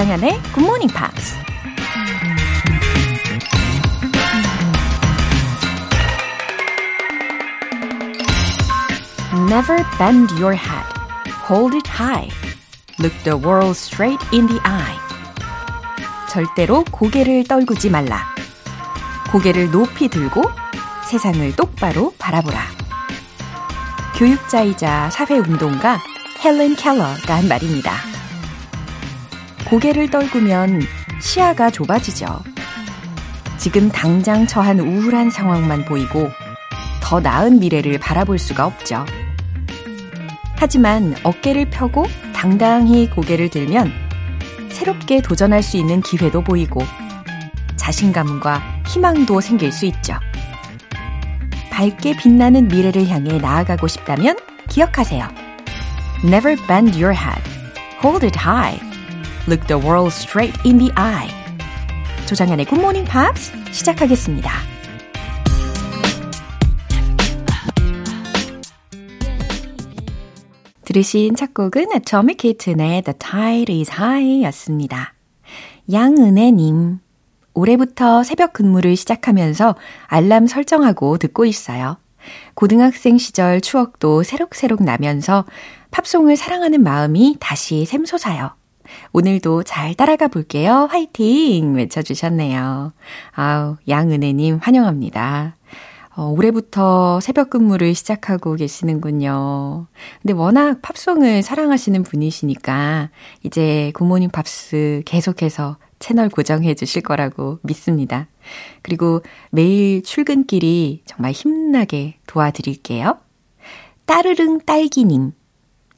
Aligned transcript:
조장현의 0.00 0.40
Good 0.54 0.60
Morning 0.60 0.94
Pops. 0.94 1.34
Never 9.50 9.84
bend 9.98 10.32
your 10.40 10.56
head. 10.56 10.86
Hold 11.48 11.76
it 11.76 11.86
high. 11.86 12.30
Look 12.98 13.14
the 13.24 13.36
world 13.36 13.76
straight 13.76 14.24
in 14.32 14.46
the 14.46 14.60
eye. 14.64 14.96
절대로 16.30 16.84
고개를 16.90 17.44
떨구지 17.44 17.90
말라. 17.90 18.24
고개를 19.30 19.70
높이 19.70 20.08
들고 20.08 20.44
세상을 21.04 21.56
똑바로 21.56 22.14
바라보라. 22.18 22.58
교육자이자 24.16 25.10
사회운동가 25.10 25.98
헬렌 26.42 26.74
켈러가 26.76 27.36
한 27.36 27.48
말입니다. 27.48 28.09
고개를 29.70 30.10
떨구면 30.10 30.82
시야가 31.20 31.70
좁아지죠. 31.70 32.42
지금 33.56 33.88
당장 33.88 34.44
처한 34.44 34.80
우울한 34.80 35.30
상황만 35.30 35.84
보이고 35.84 36.28
더 37.00 37.20
나은 37.20 37.60
미래를 37.60 37.98
바라볼 37.98 38.36
수가 38.36 38.66
없죠. 38.66 39.06
하지만 40.56 41.14
어깨를 41.22 41.70
펴고 41.70 42.06
당당히 42.34 43.08
고개를 43.08 43.48
들면 43.48 43.92
새롭게 44.70 45.22
도전할 45.22 45.62
수 45.62 45.76
있는 45.76 46.00
기회도 46.00 46.42
보이고 46.42 46.80
자신감과 47.76 48.82
희망도 48.88 49.40
생길 49.40 49.70
수 49.70 49.86
있죠. 49.86 50.14
밝게 51.70 52.16
빛나는 52.16 52.66
미래를 52.66 53.06
향해 53.08 53.38
나아가고 53.38 53.86
싶다면 53.86 54.36
기억하세요. 54.68 55.28
Never 56.24 56.56
bend 56.66 57.00
your 57.00 57.16
head. 57.16 57.40
Hold 58.02 58.26
it 58.26 58.36
high. 58.36 58.89
Look 59.50 59.66
the 59.66 59.84
world 59.84 60.12
straight 60.12 60.56
in 60.64 60.78
the 60.78 60.92
eye. 60.96 61.28
조장현의 62.28 62.66
Good 62.66 62.80
Morning 62.80 63.10
Pops 63.10 63.50
시작하겠습니다. 63.72 64.48
들으신 70.84 71.34
첫 71.34 71.52
곡은 71.52 71.88
Atomic 71.92 72.36
Kitten의 72.36 73.02
The 73.02 73.18
Tide 73.18 73.76
is 73.76 73.90
High 73.90 74.44
였습니다. 74.44 75.14
양은혜님, 75.90 77.00
올해부터 77.54 78.22
새벽 78.22 78.52
근무를 78.52 78.94
시작하면서 78.94 79.74
알람 80.06 80.46
설정하고 80.46 81.18
듣고 81.18 81.44
있어요. 81.44 81.96
고등학생 82.54 83.18
시절 83.18 83.60
추억도 83.60 84.22
새록새록 84.22 84.84
나면서 84.84 85.44
팝송을 85.90 86.36
사랑하는 86.36 86.84
마음이 86.84 87.38
다시 87.40 87.84
샘솟아요. 87.84 88.59
오늘도 89.12 89.62
잘 89.64 89.94
따라가 89.94 90.28
볼게요. 90.28 90.88
화이팅! 90.90 91.74
외쳐주셨네요. 91.74 92.92
아우, 93.32 93.76
양은혜님 93.88 94.58
환영합니다. 94.62 95.56
어, 96.16 96.24
올해부터 96.36 97.20
새벽 97.20 97.50
근무를 97.50 97.94
시작하고 97.94 98.56
계시는군요. 98.56 99.86
근데 100.20 100.34
워낙 100.34 100.82
팝송을 100.82 101.42
사랑하시는 101.42 102.02
분이시니까 102.02 103.10
이제 103.44 103.92
굿모닝 103.94 104.30
팝스 104.30 105.02
계속해서 105.06 105.76
채널 106.00 106.28
고정해 106.28 106.74
주실 106.74 107.02
거라고 107.02 107.58
믿습니다. 107.62 108.26
그리고 108.82 109.22
매일 109.50 110.02
출근길이 110.02 111.02
정말 111.04 111.32
힘나게 111.32 112.16
도와드릴게요. 112.26 113.18
따르릉 114.04 114.60
딸기님. 114.66 115.32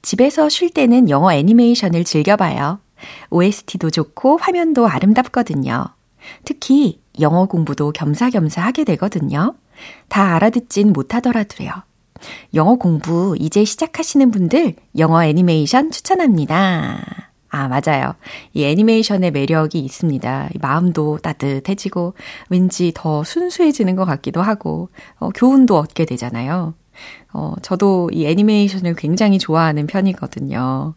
집에서 0.02 0.48
쉴 0.48 0.68
때는 0.68 1.08
영어 1.08 1.32
애니메이션을 1.32 2.04
즐겨봐요. 2.04 2.81
OST도 3.30 3.90
좋고 3.90 4.38
화면도 4.38 4.88
아름답거든요. 4.88 5.86
특히 6.44 7.00
영어 7.20 7.46
공부도 7.46 7.92
겸사겸사 7.92 8.62
하게 8.62 8.84
되거든요. 8.84 9.54
다 10.08 10.34
알아듣진 10.34 10.92
못하더라도요. 10.92 11.70
영어 12.54 12.76
공부 12.76 13.36
이제 13.38 13.64
시작하시는 13.64 14.30
분들 14.30 14.74
영어 14.98 15.24
애니메이션 15.24 15.90
추천합니다. 15.90 17.28
아, 17.54 17.68
맞아요. 17.68 18.14
이 18.54 18.64
애니메이션의 18.64 19.30
매력이 19.30 19.78
있습니다. 19.78 20.50
마음도 20.60 21.18
따뜻해지고 21.18 22.14
왠지 22.48 22.92
더 22.94 23.24
순수해지는 23.24 23.94
것 23.94 24.06
같기도 24.06 24.40
하고 24.40 24.88
어, 25.18 25.28
교훈도 25.28 25.76
얻게 25.76 26.06
되잖아요. 26.06 26.72
어, 27.34 27.54
저도 27.60 28.08
이 28.12 28.26
애니메이션을 28.26 28.94
굉장히 28.94 29.38
좋아하는 29.38 29.86
편이거든요. 29.86 30.94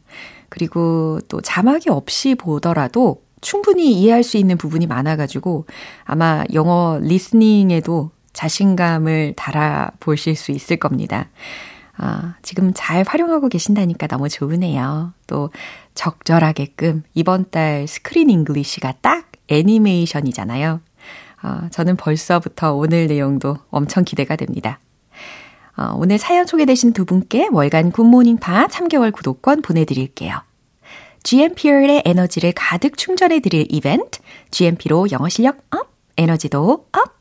그리고 0.50 1.20
또 1.28 1.42
자막이 1.42 1.90
없이 1.90 2.36
보더라도 2.36 3.24
충분히 3.42 3.94
이해할 3.94 4.24
수 4.24 4.38
있는 4.38 4.58
부분이 4.58 4.88
많아가지고 4.88 5.66
아마 6.04 6.44
영어 6.54 7.00
리스닝에도 7.02 8.12
자신감을 8.34 9.34
달아 9.38 9.92
보실 10.00 10.36
수 10.36 10.52
있을 10.52 10.78
겁니다. 10.78 11.30
아, 11.98 12.36
지금 12.42 12.72
잘 12.76 13.04
활용하고 13.08 13.48
계신다니까 13.48 14.08
너무 14.08 14.28
좋으네요. 14.28 15.14
또 15.28 15.50
적절하게끔 15.94 17.04
이번 17.14 17.50
달 17.50 17.88
Screen 17.88 18.30
English가 18.30 18.96
딱 19.02 19.32
애니메이션이잖아요. 19.48 20.82
아, 21.42 21.70
저는 21.70 21.96
벌써부터 21.96 22.74
오늘 22.74 23.08
내용도 23.08 23.58
엄청 23.70 24.04
기대가 24.04 24.36
됩니다. 24.36 24.80
어, 25.78 25.94
오늘 25.98 26.18
사연 26.18 26.46
소개되신 26.46 26.94
두 26.94 27.06
분께 27.06 27.48
월간 27.52 27.92
굿모닝 27.92 28.38
팝스 28.38 28.68
3개월 28.68 29.12
구독권 29.12 29.62
보내드릴게요. 29.62 30.42
GMP의 31.24 32.04
에너지를 32.06 32.54
가득 32.56 32.98
충전해드릴 32.98 33.68
이벤트, 33.70 34.20
GMP로 34.52 35.08
영어 35.12 35.28
실력 35.28 35.58
up, 35.72 35.90
에너지도 36.18 36.88
up! 36.92 37.16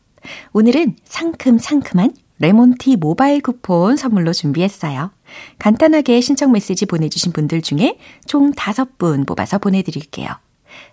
오늘은 0.53 0.97
상큼상큼한 1.05 2.13
레몬티 2.39 2.97
모바일 2.97 3.41
쿠폰 3.41 3.97
선물로 3.97 4.33
준비했어요. 4.33 5.11
간단하게 5.59 6.21
신청 6.21 6.53
메시지 6.53 6.87
보내주신 6.87 7.33
분들 7.33 7.63
중에 7.63 7.99
총 8.27 8.53
5분 8.53 9.27
뽑아서 9.27 9.59
보내드릴게요. 9.59 10.29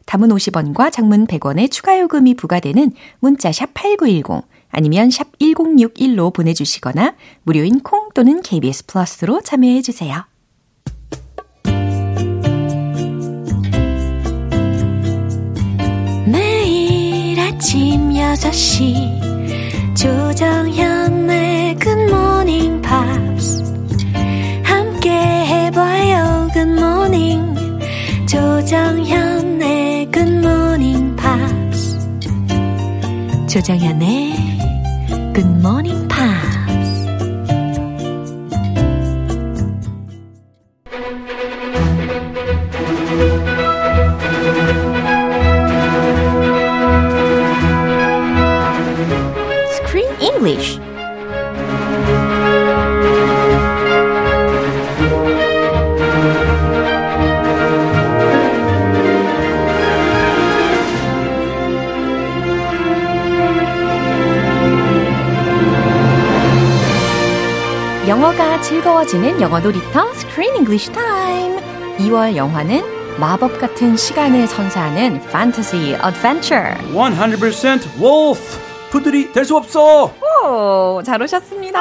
단문 0.06 0.30
50원과 0.30 0.92
장문 0.92 1.28
100원의 1.28 1.72
추가 1.72 2.00
요금이 2.00 2.36
부과되는 2.36 2.92
문자 3.20 3.52
샵 3.52 3.74
8910 3.74 4.44
아니면 4.72 5.12
샵 5.12 5.38
1061로 5.40 6.34
보내주시거나 6.34 7.16
무료인 7.44 7.80
콩 7.82 8.10
또는 8.14 8.42
KBS 8.42 8.86
플러스로 8.88 9.42
참여해 9.42 9.82
주세요. 9.82 10.26
매일 16.26 17.40
아침 17.40 18.12
6시 18.12 19.32
조정현의 19.96 21.76
굿모닝 21.76 22.82
팝스 22.82 23.64
함께 24.64 25.12
해봐요 25.12 26.48
굿모닝 26.54 27.56
조정현의 28.28 30.10
굿모닝 30.12 31.16
팝스 31.16 32.00
조정현의 33.48 34.41
Good 35.34 35.46
Morning 35.46 36.11
즐거워지는 69.12 69.42
영어 69.42 69.60
놀이터 69.60 70.10
Screen 70.14 70.56
English 70.56 70.90
Time. 70.94 71.60
2월 71.98 72.36
영화는 72.36 72.82
마법 73.20 73.60
같은 73.60 73.98
시간을 73.98 74.48
선사하는 74.48 75.18
Fantasy 75.24 75.94
Adventure. 76.02 76.76
100% 77.18 78.00
wolf. 78.00 78.40
푸들이 78.90 79.32
될 79.34 79.44
수 79.44 79.58
없어. 79.58 80.14
오, 80.44 81.02
잘 81.04 81.22
오셨습니다. 81.22 81.80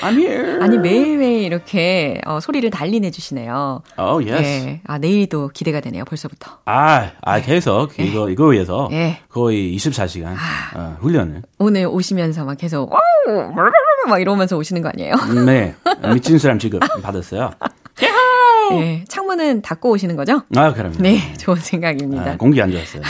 I'm 0.00 0.18
here. 0.18 0.60
아니 0.62 0.78
매일매일 0.78 1.42
이렇게 1.42 2.20
어, 2.26 2.40
소리를 2.40 2.68
달리 2.70 3.00
내 3.00 3.10
주시네요. 3.10 3.82
Oh 3.98 4.30
yes. 4.30 4.66
예. 4.66 4.80
아 4.86 4.98
내일도 4.98 5.48
기대가 5.48 5.80
되네요. 5.80 6.04
벌써부터. 6.04 6.58
아, 6.64 7.10
아 7.20 7.40
계속 7.40 7.98
이거 7.98 8.30
이거 8.30 8.46
위해서 8.46 8.88
예. 8.92 9.18
거의 9.28 9.76
24시간 9.76 10.34
어, 10.74 10.96
훈련을. 11.00 11.42
오늘 11.58 11.86
오시면서 11.86 12.44
막 12.44 12.56
계속 12.56 12.90
와우 12.90 13.52
막 14.08 14.20
이러면서 14.20 14.56
오시는 14.56 14.82
거 14.82 14.88
아니에요? 14.88 15.14
네, 15.46 15.74
미친 16.12 16.38
사람 16.38 16.58
지금 16.58 16.80
받았어요. 17.02 17.50
네, 18.80 19.04
창문은 19.08 19.62
닫고 19.62 19.90
오시는 19.90 20.16
거죠? 20.16 20.42
아, 20.56 20.72
그럼요. 20.72 20.96
네, 20.98 21.18
좋은 21.38 21.56
생각입니다. 21.56 22.32
아, 22.32 22.36
공기 22.36 22.60
안 22.60 22.70
좋았어요. 22.70 23.02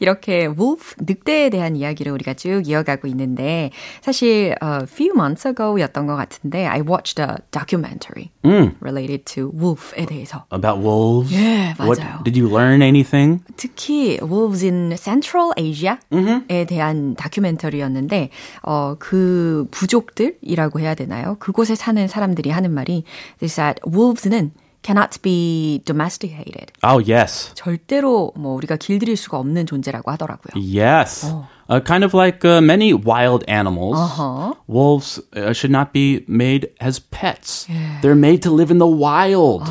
이렇게 0.00 0.46
wolf, 0.46 0.94
늑대에 0.98 1.50
대한 1.50 1.76
이야기를 1.76 2.12
우리가 2.12 2.34
쭉 2.34 2.62
이어가고 2.66 3.06
있는데 3.08 3.70
사실 4.00 4.54
a 4.62 4.84
few 4.84 5.12
months 5.14 5.46
ago였던 5.48 6.06
것 6.06 6.16
같은데 6.16 6.66
I 6.66 6.80
watched 6.80 7.20
a 7.20 7.36
documentary 7.50 8.30
음. 8.44 8.76
related 8.80 9.24
to 9.24 9.50
wolf에 9.58 10.06
대해서 10.06 10.44
About 10.52 10.80
wolves? 10.86 11.34
예, 11.34 11.74
What, 11.78 12.00
맞아요. 12.00 12.22
did 12.24 12.38
you 12.40 12.50
learn 12.54 12.82
anything? 12.82 13.42
특히 13.56 14.18
wolves 14.22 14.64
in 14.64 14.94
Central 14.96 15.52
Asia에 15.58 16.66
대한 16.66 17.14
다큐멘터리였는데 17.14 18.30
어, 18.62 18.96
그 18.98 19.66
부족들이라고 19.70 20.80
해야 20.80 20.94
되나요? 20.94 21.36
그곳에 21.38 21.74
사는 21.74 22.06
사람들이 22.08 22.50
하는 22.50 22.72
말이 22.72 23.04
is 23.42 23.56
that 23.56 23.80
wolves는 23.86 24.52
cannot 24.83 25.21
be 25.21 25.81
domesticated. 25.85 26.71
Oh, 26.83 26.99
yes. 26.99 27.51
절대로 27.55 28.31
뭐 28.35 28.55
우리가 28.55 28.77
길들일 28.77 29.17
수가 29.17 29.37
없는 29.39 29.65
존재라고 29.65 30.09
하더라고요. 30.11 30.53
Yes. 30.55 31.25
Uh, 31.69 31.79
kind 31.81 32.03
of 32.03 32.15
like 32.15 32.43
uh, 32.43 32.61
many 32.61 32.93
wild 32.93 33.43
animals, 33.47 33.97
Uh-huh. 33.99 34.53
wolves 34.67 35.19
uh, 35.35 35.53
should 35.53 35.69
not 35.69 35.93
be 35.93 36.23
made 36.27 36.69
as 36.81 36.97
pets. 37.11 37.67
They're 38.01 38.15
made 38.15 38.41
to 38.43 38.49
live 38.51 38.71
in 38.71 38.79
the 38.79 38.87
wild. 38.89 39.67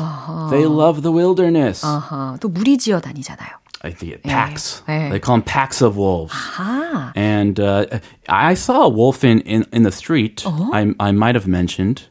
They 0.49 0.65
love 0.65 1.01
the 1.01 1.11
wilderness. 1.11 1.83
아하, 1.83 2.37
또 2.39 2.47
무리지어 2.47 3.01
다니잖아요. 3.01 3.49
I 3.81 3.91
think 3.91 4.21
packs. 4.23 4.83
예. 4.87 5.09
They 5.09 5.19
call 5.19 5.39
them 5.39 5.43
packs 5.43 5.81
of 5.81 5.97
wolves. 5.97 6.31
아, 6.57 7.11
And 7.15 7.59
uh, 7.59 7.85
I 8.29 8.53
saw 8.53 8.83
a 8.83 8.89
wolf 8.89 9.23
in, 9.25 9.39
in, 9.41 9.65
in 9.73 9.83
the 9.83 9.91
street. 9.91 10.43
I, 10.45 10.93
I 10.99 11.11
might 11.11 11.35
have 11.35 11.47
mentioned 11.47 12.03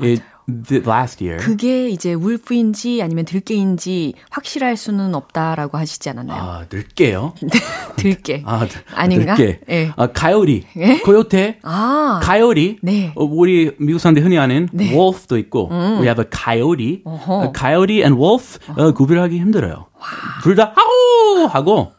it 0.00 0.20
th- 0.20 0.22
last 0.87 1.23
year. 1.23 1.43
그게 1.43 1.89
이제 1.89 2.13
울프인지 2.13 3.01
아니면 3.01 3.25
들깨인지 3.25 4.13
확실할 4.29 4.77
수는 4.77 5.15
없다라고 5.15 5.77
하시지 5.77 6.09
않았나요? 6.09 6.41
아, 6.41 6.65
늙게요. 6.71 7.33
들깨. 7.97 8.43
아, 8.45 8.67
아닌가? 8.95 9.35
늙게. 9.35 9.59
예. 9.69 9.91
아, 9.95 10.07
가요리. 10.07 10.63
예? 10.77 10.99
코요테. 10.99 11.59
아, 11.63 12.19
가요리. 12.23 12.77
네. 12.81 13.11
어, 13.15 13.23
우리 13.23 13.71
미국 13.79 13.99
사람들 13.99 14.23
흔히 14.23 14.37
아는 14.37 14.69
wolf도 14.73 15.37
있고, 15.37 15.69
we 15.71 16.07
have 16.07 16.23
a 16.23 16.29
coyote. 16.31 17.01
어허. 17.05 17.43
A 17.45 17.49
coyote 17.57 17.99
and 18.01 18.19
wolf 18.19 18.59
어, 18.75 18.93
구별하기 18.93 19.37
힘들어요. 19.39 19.87
둘다 20.43 20.73
아우 20.75 21.45
하고. 21.45 21.91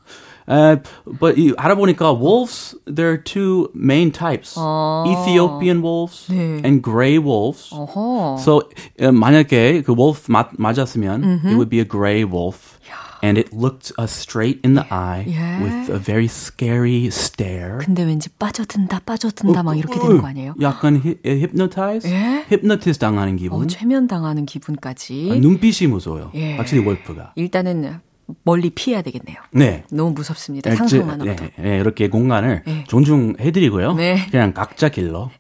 Uh, 0.49 0.77
but 1.19 1.35
이, 1.38 1.53
알아보니까 1.57 2.17
wolves, 2.17 2.73
there 2.85 3.09
are 3.09 3.17
two 3.17 3.69
main 3.73 4.11
types. 4.11 4.55
Ethiopian 4.55 5.81
wolves 5.81 6.27
네. 6.29 6.63
and 6.63 6.81
gray 6.81 7.17
wolves. 7.19 7.69
어허. 7.73 8.39
So 8.39 8.61
어, 8.99 9.11
만약에 9.11 9.81
그 9.83 9.94
wolf 9.94 10.31
맞, 10.31 10.51
맞았으면 10.57 11.44
it 11.44 11.55
would 11.55 11.69
be 11.69 11.79
a 11.79 11.85
gray 11.85 12.23
wolf. 12.23 12.79
And 13.23 13.39
it 13.39 13.51
looked 13.51 13.91
us 13.97 14.11
straight 14.13 14.59
in 14.63 14.75
the 14.75 14.85
eye 14.94 15.25
예. 15.27 15.59
with 15.63 15.89
a 15.89 15.97
very 15.97 16.27
scary 16.27 17.07
stare. 17.07 17.79
근데 17.79 18.03
왠지 18.03 18.29
빠져든다, 18.29 18.99
빠져든다 18.99 19.63
막 19.63 19.75
이렇게 19.75 19.99
되는 19.99 20.21
거 20.21 20.27
아니에요? 20.27 20.53
약간 20.61 21.01
히, 21.03 21.17
hypnotize? 21.25 22.07
예? 22.09 22.45
hypnotize 22.47 22.99
당하는 22.99 23.35
기분. 23.35 23.59
어, 23.63 23.65
최면당하는 23.65 24.45
기분까지. 24.45 25.29
아, 25.31 25.35
눈빛이 25.35 25.89
무서워요. 25.89 26.29
예. 26.35 26.57
확실히 26.57 26.83
wolf가. 26.83 27.33
일단은 27.35 27.99
멀리 28.44 28.70
피해야 28.70 29.02
되겠네요. 29.02 29.37
네. 29.52 29.84
너무 29.90 30.12
무섭습니다. 30.12 30.70
네, 30.70 30.76
상상만으로도. 30.76 31.44
네, 31.44 31.50
네, 31.58 31.79
이렇게 31.79 32.08
공간을 32.08 32.62
예. 32.67 32.84
존중해드리고요. 32.88 33.94
네. 33.94 34.26
그냥 34.31 34.52
각자 34.52 34.88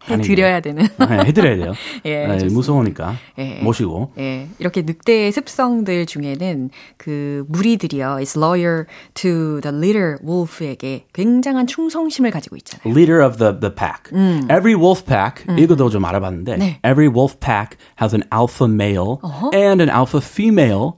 가는 0.06 0.24
해드려야 0.24 0.60
되는. 0.60 0.82
게- 0.86 1.06
네, 1.06 1.18
해드려야 1.26 1.56
돼요. 1.56 1.72
예, 2.04 2.26
네. 2.26 2.44
무서우니까 2.46 3.14
예. 3.38 3.60
모시고. 3.62 4.12
예, 4.18 4.48
이렇게 4.58 4.82
늑대의 4.82 5.32
습성들 5.32 6.06
중에는 6.06 6.70
그 6.96 7.44
무리들이요, 7.48 8.16
is 8.20 8.38
loyal 8.38 8.84
to 9.14 9.60
the 9.60 9.76
leader 9.76 10.16
wolf에게 10.26 11.06
굉장한 11.12 11.66
충성심을 11.66 12.30
가지고 12.30 12.56
있잖아요. 12.56 12.92
Leader 12.94 13.24
of 13.26 13.36
the, 13.38 13.58
the 13.58 13.74
pack. 13.74 14.12
Every 14.50 14.74
wolf 14.74 15.04
pack, 15.04 15.44
이거도 15.58 15.88
좀 15.90 16.04
알아봤는데, 16.04 16.56
네. 16.56 16.80
every 16.84 17.08
wolf 17.08 17.36
pack 17.40 17.76
has 18.00 18.14
an 18.14 18.22
alpha 18.32 18.70
male 18.70 19.18
and 19.54 19.82
an 19.82 19.88
alpha 19.90 20.20
female, 20.22 20.92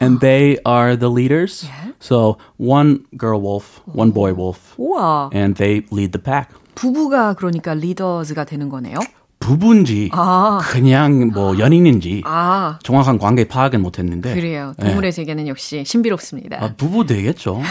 and 0.00 0.20
they 0.20 0.56
are 0.66 0.96
the 0.98 1.10
leaders. 1.40 1.68
So 2.00 2.36
one 2.58 3.04
girl 3.16 3.40
wolf, 3.40 3.80
one 3.86 4.12
boy 4.12 4.32
wolf, 4.32 4.74
우와, 4.78 5.30
and 5.34 5.54
they 5.56 5.82
lead 5.92 6.12
the 6.12 6.22
pack. 6.22 6.48
부부가 6.74 7.34
그러니까 7.34 7.74
리더즈가 7.74 8.44
되는 8.44 8.68
거네요. 8.68 8.98
부부인지 9.40 10.10
아. 10.12 10.60
그냥 10.62 11.28
뭐 11.32 11.58
연인인지 11.58 12.22
아, 12.26 12.78
정확한 12.82 13.18
관계 13.18 13.44
파악은 13.48 13.80
못했는데 13.80 14.34
그래요. 14.34 14.74
동물의 14.78 15.12
세계는 15.12 15.48
역시 15.48 15.82
신비롭습니다. 15.86 16.62
아, 16.62 16.74
부부 16.76 17.06
되겠죠. 17.06 17.62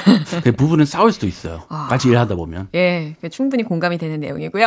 그 0.43 0.51
부부는 0.51 0.85
싸울 0.85 1.11
수도 1.11 1.27
있어요. 1.27 1.61
같이 1.69 2.09
일하다 2.09 2.35
보면. 2.35 2.69
예, 2.73 3.15
충분히 3.31 3.61
공감이 3.61 3.99
되는 3.99 4.19
내용이고요. 4.19 4.65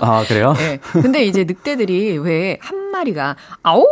아 0.00 0.24
그래요? 0.28 0.54
예. 0.62 0.78
근데 0.92 1.24
이제 1.24 1.42
늑대들이 1.42 2.18
왜 2.18 2.58
한 2.60 2.90
마리가 2.92 3.36
아오 3.64 3.84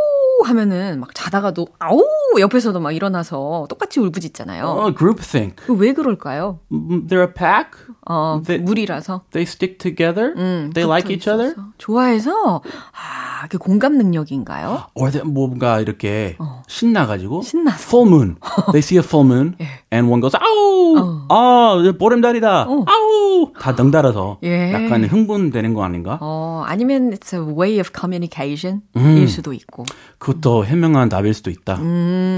하면은 0.48 1.00
막 1.00 1.14
자다가도 1.14 1.66
아오 1.78 2.00
옆에서도 2.40 2.78
막 2.80 2.92
일어나서 2.92 3.66
똑같이 3.68 4.00
울부짖잖아요. 4.00 4.64
어, 4.66 4.94
groupthink. 4.94 5.56
그왜 5.66 5.92
그럴까요? 5.94 6.60
음, 6.72 7.06
They're 7.08 7.28
a 7.28 7.32
pack. 7.34 7.70
어, 8.08 8.40
They- 8.44 8.62
무리라서. 8.62 9.22
They 9.32 9.42
stick 9.46 9.78
together. 9.78 10.34
They 10.72 10.84
like 10.88 11.10
each 11.12 11.28
other. 11.28 11.54
좋아해서 11.78 12.62
아, 12.92 13.46
그 13.48 13.58
공감 13.58 13.96
능력인가요? 13.98 14.86
Or 14.94 15.10
they, 15.10 15.28
뭔가 15.28 15.80
이렇게 15.80 16.36
신나가지고. 16.68 17.42
신나서. 17.42 17.76
Full 17.88 18.08
moon. 18.08 18.36
They 18.72 18.78
see 18.80 18.98
a 18.98 19.04
full 19.04 19.26
moon, 19.26 19.56
and 19.92 20.08
one 20.10 20.20
goes, 20.20 20.36
아우, 20.36 21.26
아, 21.28 21.76
보름달이다. 21.98 22.66
아우, 22.86 23.52
다 23.58 23.74
덩달아서 23.74 24.38
예. 24.44 24.72
약간 24.72 25.04
흥분되는 25.04 25.74
거 25.74 25.82
아닌가? 25.84 26.18
어, 26.20 26.62
아니면 26.66 27.10
it's 27.10 27.34
a 27.34 27.40
way 27.40 27.78
of 27.80 27.90
communication일 27.98 29.28
수도 29.28 29.52
있고 29.52 29.84
그 30.18 30.35
것도 30.40 30.64
현명한 30.66 31.08
답일 31.08 31.34
수도 31.34 31.50
있다. 31.50 31.78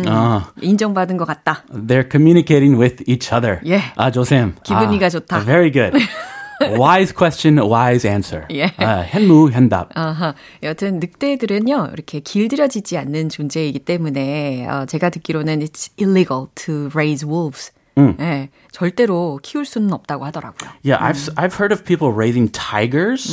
아, 0.06 0.52
인정받은 0.60 1.16
것 1.16 1.24
같다. 1.26 1.64
they're 1.70 2.10
communicating 2.10 2.80
with 2.80 3.02
each 3.08 3.32
other. 3.34 3.60
예. 3.66 3.80
아, 3.96 4.10
조쌤. 4.10 4.56
기분이가 4.62 5.06
아, 5.06 5.08
좋다. 5.10 5.40
Very 5.44 5.70
good. 5.72 5.96
wise 6.76 7.14
question, 7.17 7.58
wise 7.58 8.08
answer. 8.08 8.46
예. 8.50 8.72
아, 8.78 9.00
현무, 9.06 9.50
현답. 9.50 9.90
아하. 9.96 10.34
여튼 10.62 10.98
늑대들은요 11.00 11.90
이렇게 11.93 12.20
길들여지지 12.20 12.98
않는 12.98 13.28
존재이기 13.28 13.81
때문에 13.81 14.67
어, 14.69 14.86
제가 14.86 15.10
듣기로는 15.10 15.60
it's 15.60 15.90
illegal 16.00 16.46
to 16.55 16.88
raise 16.94 17.26
wolves. 17.28 17.72
예, 18.20 18.48
절대로 18.70 19.40
키울 19.43 19.64
수는 19.64 19.93
없다고 19.93 20.24
하더라고요. 20.26 20.70
Yeah, 20.84 21.02
I've 21.05 21.34
I've 21.34 21.55
heard 21.58 21.72
of 21.74 21.82
people 21.84 22.14
raising 22.14 22.48
tigers 22.52 23.28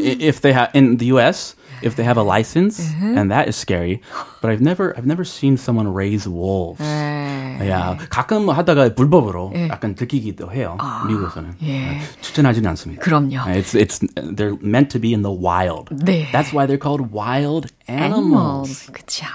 i- 0.00 0.16
if 0.18 0.40
they 0.40 0.56
have 0.56 0.70
in 0.74 0.96
the 0.96 1.12
U.S. 1.12 1.54
if 1.81 1.95
they 1.95 2.03
have 2.03 2.17
a 2.17 2.23
license, 2.23 2.79
and 3.01 3.31
that 3.31 3.47
is 3.47 3.55
scary. 3.55 4.01
But 4.41 4.51
I've 4.51 4.61
never 4.61 4.95
I've 4.97 5.05
never 5.05 5.23
seen 5.23 5.57
someone 5.57 5.87
raise 5.93 6.27
wolves. 6.27 6.81
예. 6.81 7.69
야, 7.69 7.97
가끔 8.09 8.49
하다가 8.49 8.95
불법으로 8.95 9.53
약간 9.69 9.95
들키기도 9.95 10.51
해요. 10.51 10.77
미국에서는 11.07 11.55
예. 11.63 12.01
추천하지는 12.21 12.69
않습니다. 12.71 13.01
그럼요. 13.01 13.47
It's 13.47 13.73
it's 13.73 13.99
they're 14.15 14.59
meant 14.61 14.89
to 14.91 14.99
be 14.99 15.13
in 15.13 15.21
the 15.21 15.31
wild. 15.31 15.89
네. 15.91 16.31
That's 16.31 16.51
why 16.53 16.65
they're 16.65 16.81
called 16.81 17.11
wild 17.11 17.71
animals. 17.87 18.85
animals. 18.85 18.91
그쵸. 18.91 19.25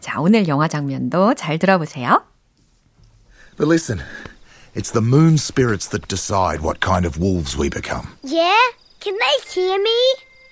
자, 0.00 0.20
오늘 0.20 0.48
영화 0.48 0.68
장면도 0.68 1.34
잘 1.34 1.58
들어보세요. 1.58 2.22
But 3.56 3.68
listen, 3.68 4.02
it's 4.74 4.90
the 4.90 5.00
moon 5.00 5.38
spirits 5.38 5.88
that 5.88 6.08
decide 6.08 6.60
what 6.60 6.80
kind 6.80 7.06
of 7.06 7.18
wolves 7.18 7.56
we 7.56 7.68
become. 7.68 8.16
Yeah? 8.22 8.56
Can 9.00 9.16
they 9.16 9.36
hear 9.52 9.78
me? 9.78 9.98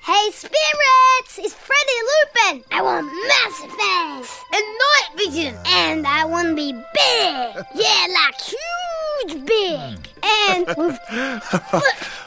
Hey, 0.10 0.32
spirits! 0.32 1.38
It's 1.38 1.54
Freddy 1.54 2.00
Lupin! 2.10 2.64
I 2.72 2.82
want 2.82 3.06
massive 3.28 3.72
fangs! 3.78 4.40
And 4.52 4.66
night 4.66 5.10
vision! 5.18 5.56
And 5.68 6.08
I 6.08 6.26
want 6.26 6.48
to 6.48 6.56
be 6.56 6.72
big! 6.72 7.66
Yeah, 7.76 8.08
like 8.18 8.42
huge 8.42 9.46
big! 9.46 10.10
And 10.24 10.66
with 10.78 11.00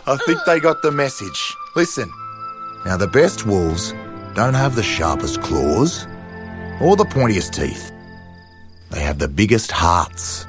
I 0.07 0.17
think 0.27 0.39
they 0.47 0.61
got 0.61 0.81
the 0.83 0.93
message. 0.93 1.57
Listen, 1.75 2.09
now 2.85 2.97
the 2.97 3.09
best 3.09 3.47
wolves 3.47 3.93
don't 4.35 4.55
have 4.55 4.77
the 4.77 4.85
sharpest 4.85 5.43
claws 5.43 6.07
or 6.81 6.95
the 6.95 7.05
pointiest 7.05 7.53
teeth. 7.53 7.91
They 8.91 9.01
have 9.01 9.19
the 9.19 9.27
biggest 9.27 9.73
hearts. 9.73 10.47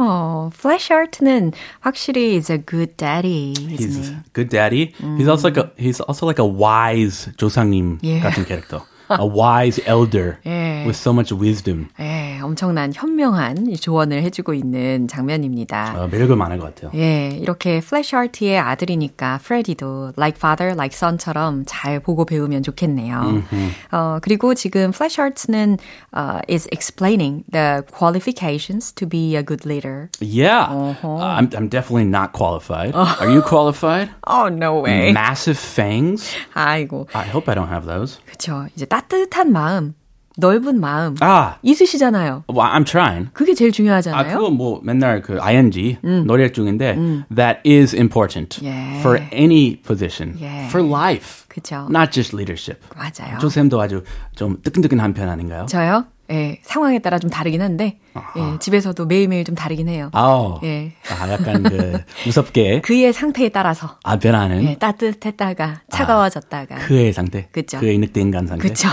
어, 0.00 0.50
Flash 0.52 0.92
Art는 0.92 1.52
확실히 1.80 2.34
is 2.36 2.52
a 2.52 2.58
good 2.58 2.96
daddy. 2.98 3.54
He's 3.56 3.80
isn't 3.80 4.04
a 4.04 4.12
he? 4.12 4.16
good 4.34 4.48
daddy. 4.50 4.92
He's 5.16 5.26
also 5.26 5.48
like 5.48 5.56
a 5.56 5.70
he's 5.78 6.00
also 6.02 6.26
like 6.26 6.38
a 6.38 6.44
wise 6.44 7.32
조상님 7.38 7.98
Yeah. 8.02 8.20
같은 8.20 8.44
캐릭터. 8.44 8.84
A 9.10 9.24
wise 9.24 9.80
elder 9.86 10.38
예. 10.46 10.82
with 10.84 10.96
so 10.96 11.12
much 11.12 11.32
wisdom. 11.32 11.88
예, 12.00 12.40
엄청난 12.42 12.92
현명한 12.92 13.76
조언을 13.80 14.20
해주고 14.22 14.52
있는 14.52 15.06
장면입니다. 15.06 15.94
어, 15.96 16.08
매력은 16.08 16.36
많은 16.36 16.58
것 16.58 16.74
같아요. 16.74 16.90
예, 16.98 17.28
이렇게 17.28 17.78
플래시 17.78 18.16
하트의 18.16 18.58
아들이니까 18.58 19.38
프레디도 19.44 20.14
like 20.18 20.36
father, 20.36 20.72
like 20.72 20.92
son처럼 20.92 21.62
잘 21.68 22.00
보고 22.00 22.24
배우면 22.24 22.64
좋겠네요. 22.64 23.44
어, 23.92 24.18
그리고 24.22 24.54
지금 24.54 24.90
플래시 24.90 25.20
하트는 25.20 25.78
uh, 26.12 26.40
is 26.48 26.66
explaining 26.72 27.44
the 27.52 27.84
qualifications 27.96 28.92
to 28.92 29.06
be 29.06 29.36
a 29.36 29.42
good 29.44 29.64
leader. 29.64 30.10
Yeah, 30.20 30.66
I'm, 30.66 31.48
I'm 31.54 31.68
definitely 31.68 32.06
not 32.06 32.32
qualified. 32.32 32.90
Oh. 32.92 33.16
Are 33.20 33.30
you 33.30 33.40
qualified? 33.40 34.10
Oh, 34.26 34.48
no 34.48 34.80
way. 34.80 35.12
Massive 35.12 35.58
fangs? 35.58 36.34
아이고, 36.54 37.06
I 37.14 37.22
hope 37.28 37.48
I 37.48 37.54
don't 37.54 37.70
have 37.70 37.86
those. 37.86 38.18
그쵸. 38.26 38.66
이제 38.74 38.84
따 38.84 38.96
뜻한 39.07 39.51
마음, 39.51 39.93
넓은 40.37 40.79
마음 40.79 41.15
아, 41.19 41.57
있으시잖아요. 41.61 42.45
well, 42.49 42.71
I'm 42.71 42.85
trying. 42.85 43.29
그게 43.33 43.53
제일 43.53 43.69
아, 43.69 43.73
중요하잖아요. 43.73 44.37
그거 44.37 44.49
뭐 44.49 44.79
맨날 44.83 45.21
그 45.21 45.37
ing 45.41 45.97
노래 46.25 46.51
중인데 46.51 46.95
that 47.35 47.59
is 47.65 47.95
important 47.95 48.63
예. 48.65 48.99
for 48.99 49.19
any 49.33 49.75
position, 49.81 50.37
예. 50.39 50.65
for 50.67 50.85
life, 50.85 51.45
그쵸. 51.47 51.87
not 51.89 52.11
just 52.11 52.35
leadership. 52.35 52.79
맞아요. 52.95 53.37
조쌤도 53.39 53.79
아주 53.81 54.03
좀 54.35 54.57
뜨끈뜨끈한 54.63 55.13
편 55.13 55.29
아닌가요? 55.29 55.65
저요? 55.67 56.05
예, 56.31 56.59
상황에 56.63 56.99
따라 56.99 57.19
좀 57.19 57.29
다르긴 57.29 57.61
한데, 57.61 57.99
예, 58.37 58.59
집에서도 58.59 59.05
매일매일 59.05 59.43
좀 59.43 59.53
다르긴 59.53 59.89
해요. 59.89 60.09
아우, 60.13 60.59
예. 60.63 60.93
아, 61.09 61.29
약간 61.29 61.61
그 61.63 61.99
무섭게 62.25 62.81
그의 62.81 63.11
상태에 63.11 63.49
따라서, 63.49 63.97
아 64.03 64.17
변하는 64.17 64.63
예, 64.63 64.75
따뜻했다가 64.77 65.81
차가워졌다가. 65.89 66.75
그의 66.75 67.11
상태, 67.13 67.47
그쵸. 67.51 67.79
그의 67.79 67.97
늑대 67.99 68.21
인간 68.21 68.47
상태. 68.47 68.67
그쵸. 68.67 68.87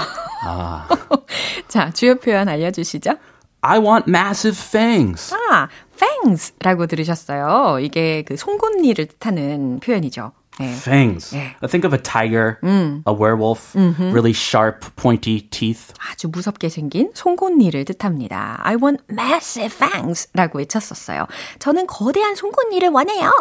아, 0.44 0.88
자, 1.68 1.90
주요 1.92 2.16
표현 2.16 2.48
알려주시죠. 2.48 3.12
I 3.60 3.78
want 3.78 4.08
massive 4.08 4.56
fangs. 4.58 5.34
아, 5.34 5.68
fangs라고 5.94 6.86
들으셨어요. 6.86 7.78
이게 7.80 8.22
그 8.22 8.36
송곳니를 8.36 9.06
뜻하는 9.06 9.80
표현이죠. 9.80 10.32
예. 10.60 10.64
Fangs. 10.66 11.36
예. 11.36 11.54
Think 11.68 11.84
of 11.86 11.94
a 11.94 12.02
tiger, 12.02 12.58
a 12.64 13.12
werewolf, 13.12 13.74
really 13.76 14.32
sharp, 14.32 14.86
pointy 14.96 15.42
teeth. 15.50 15.92
아주 16.10 16.28
무섭게 16.28 16.68
생긴 16.68 17.10
송곳니를 17.14 17.84
뜻합니다. 17.84 18.58
I 18.62 18.76
want 18.76 19.02
massive 19.10 19.74
fangs라고 19.74 20.58
외쳤었어요. 20.58 21.26
저는 21.58 21.86
거대한 21.86 22.34
송곳니를 22.34 22.88
원해요. 22.90 23.32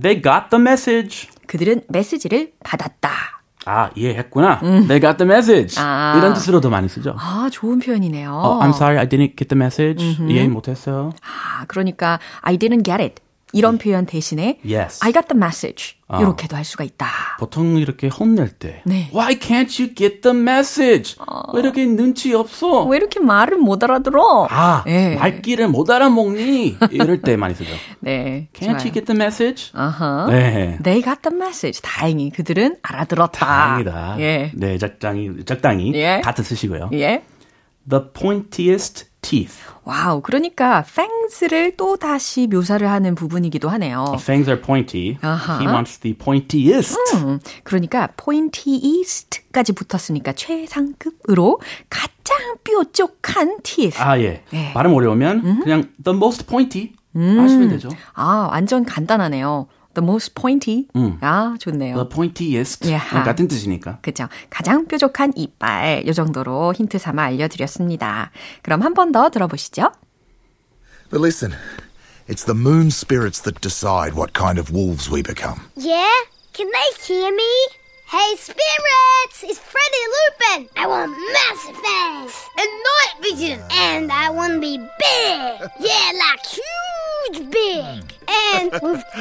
They 0.00 0.22
got 0.22 0.50
the 0.50 0.60
message. 0.60 1.28
그들은 1.46 1.82
메시지를 1.88 2.52
받았다. 2.64 3.10
아, 3.64 3.90
이해했구나. 3.94 4.60
They 4.60 5.00
got 5.00 5.18
the 5.18 5.30
message. 5.30 5.76
아. 5.78 6.14
이런 6.16 6.34
뜻으로도 6.34 6.68
많이 6.70 6.88
쓰죠. 6.88 7.14
아, 7.18 7.48
좋은 7.52 7.78
표현이네요. 7.78 8.32
어, 8.32 8.60
I'm 8.60 8.70
sorry, 8.70 8.98
I 8.98 9.06
didn't 9.06 9.36
get 9.36 9.48
the 9.48 9.56
message. 9.56 10.16
이해 10.28 10.48
못했어요. 10.48 11.12
아, 11.22 11.64
그러니까 11.68 12.18
I 12.40 12.56
didn't 12.56 12.84
get 12.84 13.00
it. 13.02 13.22
이런 13.52 13.78
표현 13.78 14.06
대신에 14.06 14.58
Yes. 14.64 15.00
I 15.02 15.12
got 15.12 15.28
the 15.28 15.36
message. 15.36 15.94
이렇게도 16.20 16.56
할 16.56 16.64
수가 16.64 16.84
있다. 16.84 17.06
보통 17.38 17.78
이렇게 17.78 18.08
혼낼 18.08 18.50
때 18.50 18.82
네. 18.84 19.08
Why 19.14 19.38
can't 19.38 19.80
you 19.80 19.94
get 19.94 20.20
the 20.20 20.36
message? 20.36 21.16
왜 21.54 21.60
이렇게 21.60 21.86
눈치 21.86 22.34
없어? 22.34 22.84
왜 22.84 22.98
이렇게 22.98 23.18
말을 23.18 23.56
못 23.56 23.82
알아들어? 23.82 24.46
아, 24.50 24.84
예. 24.88 25.14
말귀를 25.16 25.68
못 25.68 25.88
알아먹니? 25.90 26.76
이럴 26.90 27.22
때 27.22 27.36
많이 27.38 27.54
쓰죠. 27.54 27.70
네. 28.00 28.48
Can't 28.52 28.80
you 28.80 28.92
get 28.92 29.06
the 29.06 29.16
message? 29.16 29.70
아하. 29.72 30.26
네. 30.28 30.78
They 30.82 31.02
got 31.02 31.22
the 31.22 31.34
message. 31.34 31.80
다행히 31.82 32.28
그들은 32.30 32.76
알아들었다. 32.82 33.38
다행이다. 33.46 34.16
예. 34.20 34.50
네, 34.54 34.76
적당히, 34.76 35.30
적당히 35.46 35.94
예. 35.94 36.20
같은 36.22 36.44
쓰시고요. 36.44 36.90
예. 36.92 37.22
The 37.88 38.04
pointiest 38.12 39.06
teeth. 39.22 39.54
Wow. 39.84 40.20
그러니까 40.20 40.84
fangs를 40.86 41.76
또 41.76 41.96
다시 41.96 42.46
묘사를 42.48 42.86
하는 42.88 43.14
부분이기도 43.14 43.68
하네요. 43.70 44.04
Fangs 44.20 44.50
are 44.50 44.60
pointy. 44.60 45.16
아하. 45.22 45.58
He 45.60 45.66
wants 45.66 45.98
the 46.00 46.16
pointiest. 46.16 46.98
음, 47.16 47.40
그러니까 47.64 48.08
pointiest까지 48.16 49.72
붙었으니까 49.72 50.32
최상급으로 50.34 51.60
가장 51.88 52.56
뾰족한 52.64 53.58
teeth. 53.62 54.00
아, 54.00 54.18
예. 54.20 54.42
예. 54.52 54.72
발음 54.74 54.92
어려우면 54.92 55.60
그냥 55.62 55.88
the 56.04 56.14
most 56.16 56.46
pointy 56.46 56.92
하시면 57.14 57.68
되죠. 57.70 57.88
아, 58.14 58.48
완전 58.50 58.84
간단하네요. 58.84 59.66
The 59.94 60.04
most 60.04 60.34
pointy. 60.34 60.86
아, 61.20 61.56
좋네요. 61.60 61.96
The 61.96 62.08
pointiest. 62.08 62.90
야하. 62.90 63.24
같은 63.24 63.46
뜻이니까. 63.48 63.98
그죠. 64.00 64.28
가장 64.50 64.86
뾰족한 64.86 65.32
이빨. 65.36 66.06
요 66.06 66.12
정도로 66.12 66.72
힌트 66.74 66.98
삼아 66.98 67.22
알려드렸습니다. 67.22 68.30
그럼 68.62 68.82
한 68.82 68.94
번 68.94 69.12
더 69.12 69.28
들어보시죠. 69.30 69.90
But 71.10 71.20
listen, 71.20 71.52
it's 72.26 72.44
the 72.44 72.54
moon 72.58 72.86
spirits 72.90 73.42
that 73.42 73.60
decide 73.60 74.14
what 74.16 74.32
kind 74.32 74.58
of 74.58 74.72
wolves 74.72 75.10
we 75.10 75.22
become. 75.22 75.60
Yeah? 75.76 76.08
Can 76.54 76.70
they 76.70 76.88
hear 77.04 77.30
me? 77.34 77.50
Hey, 78.11 78.35
spirits! 78.37 79.43
It's 79.43 79.59
Freddy 79.59 80.03
Lupin! 80.15 80.69
I 80.77 80.87
want 80.87 81.11
massive 81.11 81.75
fangs! 81.83 82.33
And 82.57 82.69
night 82.87 83.15
vision! 83.21 83.59
And 83.69 84.11
I 84.11 84.29
want 84.29 84.53
to 84.53 84.59
be 84.61 84.77
big! 84.77 85.69
Yeah, 85.79 86.11
like 86.15 86.45
huge 86.47 87.51
big! 87.51 88.03
And 88.29 88.71
with 88.81 89.03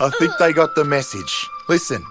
I 0.00 0.10
think 0.18 0.32
they 0.38 0.54
got 0.54 0.74
the 0.76 0.84
message. 0.84 1.46
Listen, 1.68 2.02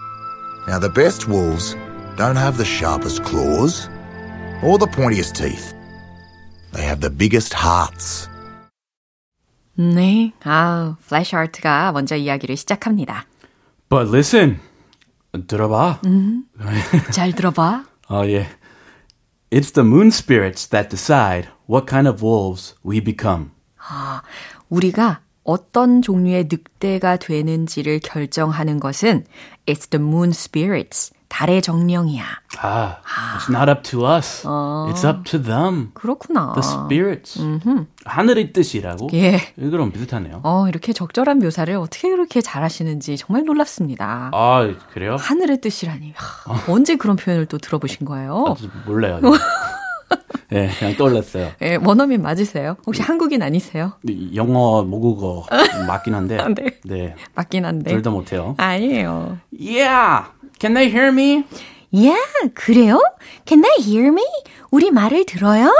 now 0.68 0.78
the 0.78 0.90
best 0.90 1.28
wolves 1.28 1.76
don't 2.18 2.36
have 2.36 2.58
the 2.58 2.66
sharpest 2.66 3.24
claws 3.24 3.90
or 4.62 4.78
the 4.78 4.88
pointiest 4.88 5.36
teeth. 5.36 5.74
They 6.74 6.84
have 6.84 7.02
the 7.02 7.10
biggest 7.10 7.54
hearts. 7.54 8.30
네. 9.76 10.34
아, 10.44 10.96
플래시 11.08 11.36
아트가 11.36 11.92
먼저 11.92 12.16
이야기를 12.16 12.58
시작합니다. 12.58 13.26
But 13.90 14.10
listen. 14.10 14.60
들어봐. 15.48 16.02
잘 17.12 17.34
들어봐. 17.34 17.86
어, 18.10 18.26
예. 18.28 18.48
It's 19.52 19.74
the 19.74 19.86
moon 19.88 20.08
spirits 20.08 20.70
that 20.70 20.90
decide 20.90 21.48
what 21.70 21.86
kind 21.88 22.08
of 22.08 22.24
wolves 22.24 22.76
we 22.86 23.00
become. 23.02 23.52
우리가 24.70 25.22
어떤 25.45 26.03
종류의 26.03 26.49
늑대가 26.51 27.17
되는지를 27.17 28.01
결정하는 28.01 28.79
것은 28.81 29.25
it's 29.67 29.91
the 29.91 30.05
moon 30.05 30.31
spirits. 30.31 31.13
달의 31.33 31.63
정령이야. 31.63 32.23
아, 32.61 32.97
it's 33.39 33.49
not 33.49 33.71
up 33.71 33.83
to 33.83 34.07
us. 34.07 34.47
It's 34.47 35.03
up 35.03 35.25
to 35.25 35.43
them. 35.43 35.91
그렇구나. 35.95 36.53
The 36.53 36.61
spirits. 36.63 37.41
하늘의 38.05 38.53
뜻이라고? 38.53 39.09
예. 39.15 39.41
이거랑 39.57 39.93
비슷하네요. 39.93 40.41
어, 40.43 40.69
이렇게 40.69 40.93
적절한 40.93 41.39
묘사를 41.39 41.75
어떻게 41.77 42.11
그렇게 42.11 42.43
잘하시는지 42.43 43.17
정말 43.17 43.45
놀랍습니다. 43.47 44.31
아, 44.35 44.75
그래요? 44.93 45.17
하늘의 45.19 45.63
뜻이라니. 45.63 46.13
하, 46.15 46.71
언제 46.71 46.97
그런 46.97 47.17
표현을 47.17 47.47
또 47.47 47.57
들어보신 47.57 48.05
거예요? 48.05 48.55
몰라요. 48.85 49.19
예, 50.53 50.69
그냥 50.79 50.97
떠올랐어요. 50.97 51.53
예, 51.63 51.77
원어민 51.77 52.21
맞으세요? 52.23 52.77
혹시 52.87 53.01
한국인 53.03 53.43
아니세요? 53.43 53.95
영어, 54.35 54.83
모국어 54.83 55.47
맞긴 55.87 56.15
한데. 56.15 56.37
네. 56.55 56.79
네. 56.85 57.15
맞긴 57.35 57.65
한데. 57.65 57.91
둘 57.91 58.03
다 58.03 58.11
못해요. 58.11 58.55
아니에요. 58.59 59.39
Yeah. 59.59 60.27
Can 60.59 60.75
they 60.75 60.91
hear 60.91 61.09
me? 61.09 61.45
야, 62.07 62.15
그래요? 62.55 63.01
Can 63.47 63.63
they 63.63 63.81
hear 63.81 64.09
me? 64.09 64.23
우리 64.71 64.91
말을 64.91 65.25
들어요? 65.27 65.73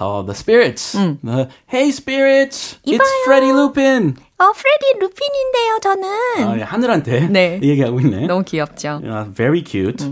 Oh, 0.00 0.22
the 0.22 0.34
spirits. 0.34 0.92
The, 0.92 1.48
hey, 1.72 1.88
spirits. 1.90 2.76
It's 2.84 2.98
이봐요. 2.98 3.24
Freddy 3.24 3.52
Lupin. 3.52 4.16
어, 4.38 4.52
프레디 4.52 4.98
루핀인데요, 5.00 5.78
저는. 5.82 6.08
아, 6.46 6.58
예, 6.58 6.62
하늘한테 6.62 7.28
네. 7.28 7.58
얘기하고 7.62 8.00
있네. 8.00 8.26
너무 8.26 8.44
귀엽죠? 8.44 9.00
Uh, 9.02 9.24
very 9.34 9.62
cute. 9.64 10.04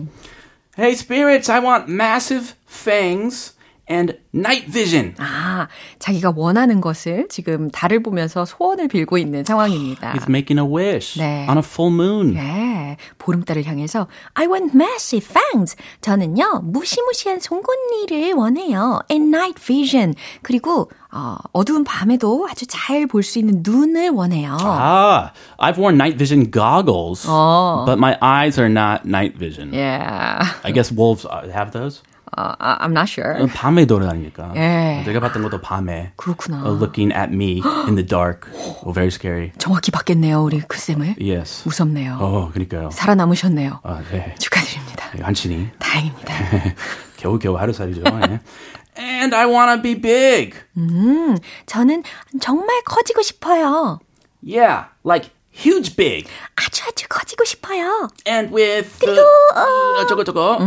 Hey, 0.79 0.93
spirits, 0.95 1.51
I 1.51 1.61
want 1.61 1.89
massive 1.89 2.55
fangs 2.70 3.54
and 3.90 4.18
night 4.34 4.72
vision. 4.72 5.16
아, 5.20 5.68
자기가 6.00 6.32
원하는 6.36 6.80
것을 6.80 7.28
지금 7.30 7.70
달을 7.72 8.02
보면서 8.02 8.46
소원을 8.46 8.88
빌고 8.88 9.18
있는 9.18 9.44
상황입니다. 9.44 10.14
He's 10.14 10.30
making 10.30 10.60
a 10.62 10.66
wish 10.66 11.20
네. 11.20 11.46
on 11.50 11.58
a 11.58 11.64
full 11.66 11.94
moon. 11.94 12.34
네, 12.36 12.96
보름달을 13.18 13.66
향해서 13.66 14.08
I 14.36 14.48
want 14.48 14.74
massive 14.78 15.28
fangs. 15.28 15.76
저는요 16.00 16.62
무시무시한 16.64 17.42
송곳니를 17.42 18.32
원해요. 18.34 19.02
And 19.12 19.28
night 19.36 19.62
vision. 19.62 20.14
그리고 20.42 20.90
어, 21.12 21.36
어두운 21.52 21.84
밤에도 21.84 22.48
아주 22.50 22.66
잘 22.68 23.08
볼 23.08 23.24
수 23.24 23.40
있는 23.40 23.62
눈을 23.62 24.12
원해요. 24.12 24.56
Ah, 24.62 25.32
I've 25.60 25.78
worn 25.78 25.96
night 25.96 26.18
vision 26.18 26.50
goggles, 26.50 27.28
but 27.28 27.98
my 27.98 28.16
eyes 28.22 28.58
are 28.58 28.72
not 28.72 29.04
night 29.06 29.38
vision. 29.38 29.74
Yeah. 29.74 30.48
I 30.64 30.72
guess 30.72 30.94
wolves 30.94 31.26
uh, 31.26 31.50
have 31.52 31.72
those. 31.74 32.02
어, 32.37 32.53
I- 32.59 32.79
I'm 32.81 32.91
not 32.93 33.09
sure. 33.11 33.47
밤에 33.55 33.87
돌아다니니까. 33.87 34.53
예. 34.57 35.03
내가 35.07 35.21
봤던 35.21 35.43
것도 35.43 35.61
밤에. 35.61 36.13
그렇구나. 36.17 36.65
uh, 36.65 36.73
looking 36.77 37.15
at 37.15 37.33
me 37.33 37.63
in 37.87 37.95
the 37.95 38.05
dark. 38.07 38.49
Oh, 38.83 38.93
very 38.93 39.09
scary. 39.11 39.53
정확히 39.59 39.91
봤겠네요, 39.91 40.43
우리 40.43 40.61
그 40.67 40.79
쌤을. 40.79 41.17
Yes. 41.21 41.63
무섭네요. 41.67 42.19
어, 42.21 42.51
그러니까요. 42.53 42.91
살아남으셨네요. 42.93 43.81
아, 43.85 44.03
네. 44.11 44.35
축하드립니다. 44.39 45.11
안친이 45.23 45.69
다행입니다. 45.79 46.35
겨우 47.17 47.39
겨우 47.39 47.57
하루살이죠. 47.57 48.03
예. 48.29 48.41
And 48.99 49.35
I 49.35 49.47
want 49.47 49.73
to 49.75 49.83
be 49.83 49.95
big. 50.01 50.59
음, 50.77 51.37
저는 51.67 52.03
정말 52.41 52.83
커지고 52.85 53.23
싶어요. 53.23 53.99
Yeah, 54.43 54.87
like 55.05 55.31
huge 55.56 55.96
big. 55.96 56.30
아주 56.56 56.84
아주 56.88 57.06
커지고 57.10 57.44
싶어요. 57.46 58.08
And 58.28 58.54
with 58.56 58.90
그리고, 59.00 59.16
the, 59.16 59.26
어. 59.56 60.06
저거 60.08 60.24
저거. 60.24 60.60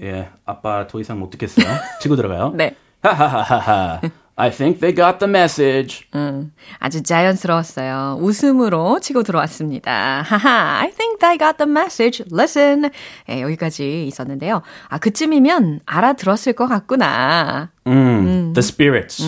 예, 0.00 0.30
아빠 0.44 0.86
더 0.86 1.00
이상 1.00 1.18
못 1.20 1.30
듣겠어요. 1.30 1.66
치고 2.00 2.16
들어가요. 2.16 2.52
네. 2.54 2.76
하하하하. 3.02 4.00
I 4.34 4.50
think 4.50 4.80
they 4.80 4.94
got 4.94 5.18
the 5.18 5.28
message. 5.28 6.06
음, 6.14 6.52
아주 6.78 7.02
자연스러웠어요. 7.02 8.16
웃음으로 8.20 8.98
치고 9.00 9.22
들어왔습니다. 9.24 10.22
하하, 10.22 10.78
I 10.80 10.90
think 10.90 11.18
I 11.20 11.36
got 11.36 11.58
the 11.58 11.70
message. 11.70 12.24
Listen. 12.32 12.90
예, 13.28 13.42
여기까지 13.42 14.06
있었는데요. 14.06 14.62
아, 14.88 14.98
그쯤이면 14.98 15.80
알아들었을 15.84 16.54
것 16.54 16.66
같구나. 16.66 17.70
Mm, 17.86 18.54
The 18.54 18.60
spirits. 18.62 19.22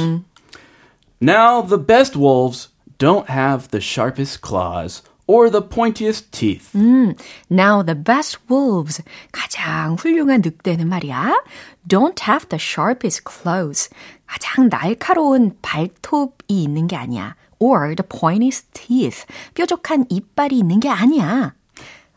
Now 1.20 1.62
the 1.66 1.78
best 1.78 2.16
wolves 2.18 2.70
don't 2.98 3.28
have 3.28 3.68
the 3.68 3.80
sharpest 3.82 4.40
claws 4.40 5.02
Or 5.29 5.51
the 5.51 5.61
pointiest 5.61 6.31
teeth. 6.31 6.73
Now 7.51 7.83
the 7.83 7.93
best 7.93 8.39
wolves, 8.49 9.03
가장 9.31 9.93
훌륭한 9.93 10.41
늑대는 10.41 10.89
말이야. 10.89 11.43
Don't 11.87 12.19
have 12.27 12.49
the 12.49 12.57
sharpest 12.59 13.21
claws. 13.29 13.89
가장 14.25 14.69
날카로운 14.69 15.55
발톱이 15.61 16.33
있는 16.47 16.87
게 16.87 16.95
아니야. 16.95 17.35
Or 17.59 17.93
the 17.95 18.07
pointiest 18.07 18.73
teeth. 18.73 19.27
뾰족한 19.53 20.07
이빨이 20.09 20.57
있는 20.57 20.79
게 20.79 20.89
아니야. 20.89 21.53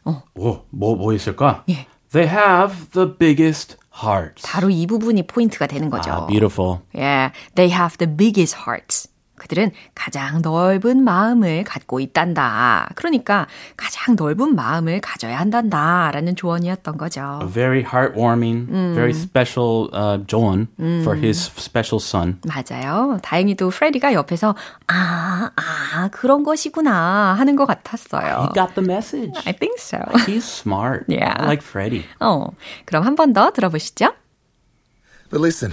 오, 0.07 0.65
뭐, 0.71 0.97
뭐 0.97 1.13
있을까? 1.13 1.65
예. 1.69 1.87
They 2.13 2.27
have 2.27 2.91
the 2.93 3.07
biggest 3.19 3.77
hearts. 4.03 4.43
바로 4.47 4.71
이 4.71 4.87
부분이 4.87 5.27
포인트가 5.27 5.67
되는 5.67 5.91
거죠. 5.91 6.11
Ah, 6.11 6.27
beautiful. 6.27 6.81
Yeah, 6.95 7.33
they 7.57 7.71
have 7.71 7.99
the 7.99 8.09
biggest 8.09 8.57
hearts. 8.65 9.09
그들은 9.43 9.73
가장 9.95 10.41
넓은 10.41 11.03
마음을 11.03 11.65
갖고 11.65 11.99
있단다. 11.99 12.91
그러니까 12.95 13.49
가장 13.77 14.15
넓은 14.17 14.55
마음을 14.55 15.01
가져야 15.01 15.41
한단다. 15.41 16.11
라는 16.13 16.37
조언이었던 16.37 16.97
거죠. 16.97 17.41
A 17.43 17.49
very 17.49 17.83
heartwarming, 17.83 18.67
very 18.95 19.11
special 19.11 19.91
uh, 19.93 20.25
John 20.29 20.69
for 21.03 21.17
his 21.17 21.51
special 21.59 21.99
son. 22.01 22.39
맞아요. 22.47 23.19
다행히도 23.23 23.71
프레디가 23.71 24.13
옆에서 24.15 24.55
아, 24.87 25.51
아, 25.57 26.09
그런 26.13 26.45
것이구나 26.45 27.35
하는 27.35 27.57
것 27.57 27.67
같았어요. 27.67 28.47
He 28.47 28.53
got 28.55 28.75
the 28.75 28.87
message. 28.87 29.33
I 29.45 29.53
think 29.53 29.79
so. 29.81 29.99
He's 30.27 30.45
smart. 30.45 31.05
Yeah. 31.09 31.35
Like 31.45 31.63
Freddy. 31.65 32.05
어, 32.21 32.47
그럼 32.87 33.03
한 33.05 33.17
번 33.17 33.33
더 33.33 33.51
들어보시죠. 33.51 34.13
But 35.31 35.41
listen, 35.41 35.73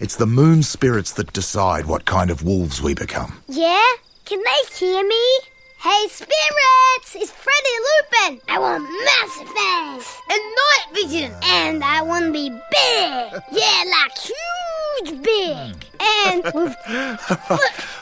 it's 0.00 0.16
the 0.16 0.26
moon 0.26 0.62
spirits 0.62 1.12
that 1.12 1.32
decide 1.32 1.86
what 1.86 2.04
kind 2.04 2.30
of 2.30 2.42
wolves 2.42 2.82
we 2.82 2.94
become. 2.94 3.40
Yeah? 3.48 3.84
Can 4.24 4.42
they 4.42 4.76
hear 4.76 5.06
me? 5.06 5.38
Hey, 5.80 6.08
spirits! 6.08 7.14
It's 7.14 7.30
Freddy 7.30 7.76
Lupin! 7.86 8.40
I 8.48 8.58
want 8.58 8.84
massive 9.04 9.48
fangs! 9.54 10.16
And 10.30 10.40
night 10.40 10.86
vision! 10.94 11.32
And 11.44 11.84
I 11.84 12.00
want 12.00 12.24
to 12.24 12.32
be 12.32 12.48
big! 12.48 13.42
Yeah, 13.52 13.84
like 13.90 14.16
huge 14.18 15.22
big! 15.22 15.86
And 16.00 16.44
with 16.54 16.74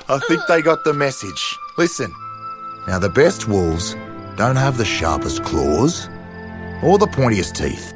I 0.08 0.20
think 0.28 0.42
they 0.46 0.62
got 0.62 0.84
the 0.84 0.94
message. 0.94 1.56
Listen. 1.76 2.14
Now, 2.86 3.00
the 3.00 3.08
best 3.08 3.48
wolves 3.48 3.94
don't 4.36 4.56
have 4.56 4.76
the 4.76 4.84
sharpest 4.84 5.42
claws 5.42 6.08
or 6.84 6.98
the 6.98 7.06
pointiest 7.06 7.56
teeth. 7.56 7.94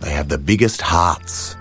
They 0.00 0.10
have 0.10 0.28
the 0.28 0.38
biggest 0.38 0.80
hearts. 0.80 1.54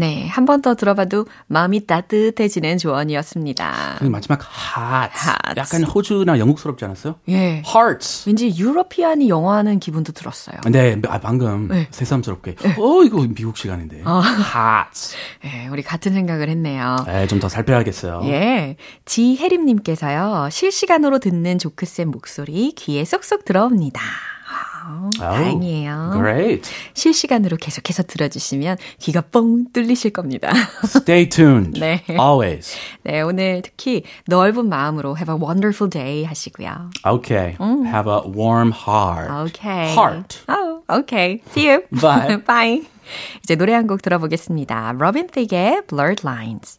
네, 0.00 0.26
한 0.28 0.46
번 0.46 0.62
더 0.62 0.74
들어봐도 0.74 1.26
마음이 1.46 1.86
따뜻해지는 1.86 2.78
조언이었습니다. 2.78 3.96
그 3.98 4.04
마지막 4.04 4.40
hearts. 4.42 5.28
Hearts. 5.28 5.58
약간 5.58 5.84
호주나 5.84 6.38
영국스럽지 6.38 6.84
않았어요? 6.86 7.16
예. 7.28 7.62
Hearts. 7.66 8.28
왠지 8.28 8.54
유러피안이 8.56 9.28
영화하는 9.28 9.78
기분도 9.78 10.12
들었어요. 10.12 10.56
네, 10.70 10.96
아, 11.08 11.18
방금 11.20 11.68
네. 11.68 11.86
새삼스럽게. 11.90 12.56
어, 12.78 13.02
이거 13.04 13.26
미국 13.34 13.56
시간인데. 13.56 13.98
Hearts. 13.98 15.16
예, 15.44 15.68
우리 15.68 15.82
같은 15.82 16.12
생각을 16.14 16.48
했네요. 16.48 16.96
에, 17.06 17.26
좀더 17.26 17.48
살펴야겠어요. 17.48 18.22
예. 18.24 18.76
지혜림 19.04 19.66
님께서요, 19.66 20.48
실시간으로 20.50 21.18
듣는 21.18 21.58
조크쌤 21.58 22.10
목소리 22.10 22.72
귀에 22.72 23.04
쏙쏙 23.04 23.44
들어옵니다. 23.44 24.00
아, 24.82 25.02
아우, 25.02 25.10
다행이에요. 25.18 26.10
Great. 26.14 26.70
실시간으로 26.94 27.56
계속해서 27.56 28.02
들어주시면 28.04 28.78
귀가 28.98 29.20
뻥 29.20 29.66
뚫리실 29.72 30.10
겁니다. 30.12 30.50
Stay 30.84 31.28
tuned. 31.28 31.78
네. 31.78 32.02
Always. 32.08 32.74
네, 33.02 33.20
오늘 33.20 33.62
특히 33.62 34.04
넓은 34.26 34.68
마음으로 34.68 35.16
have 35.16 35.32
a 35.34 35.38
wonderful 35.40 35.90
day 35.90 36.24
하시고요. 36.24 36.90
Okay. 37.06 37.56
Have 37.86 38.10
a 38.10 38.20
warm 38.26 38.72
heart. 38.72 39.30
Okay. 39.50 39.92
Heart. 39.94 40.38
Oh, 40.48 40.82
okay. 40.90 41.42
See 41.52 41.68
you. 41.68 41.82
Bye. 41.90 42.38
Bye. 42.46 42.86
이제 43.42 43.56
노래 43.56 43.74
한 43.74 43.86
곡 43.86 44.02
들어보겠습니다. 44.02 44.94
Robin 44.96 45.26
Thicke의 45.26 45.82
Blurred 45.88 46.22
Lines. 46.24 46.78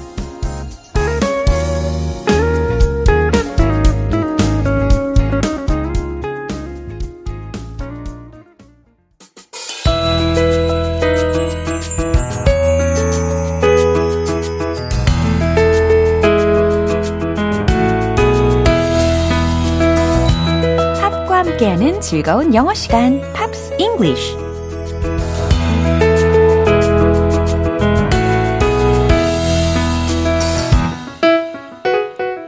즐거운 22.11 22.53
영어 22.53 22.73
시간, 22.73 23.21
Pops 23.31 23.77
English. 23.79 24.35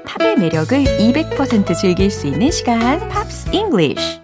팝의 0.04 0.36
매력을 0.38 0.84
200% 0.84 1.78
즐길 1.78 2.12
수 2.12 2.28
있는 2.28 2.52
시간, 2.52 3.08
Pops 3.08 3.56
English. 3.56 4.20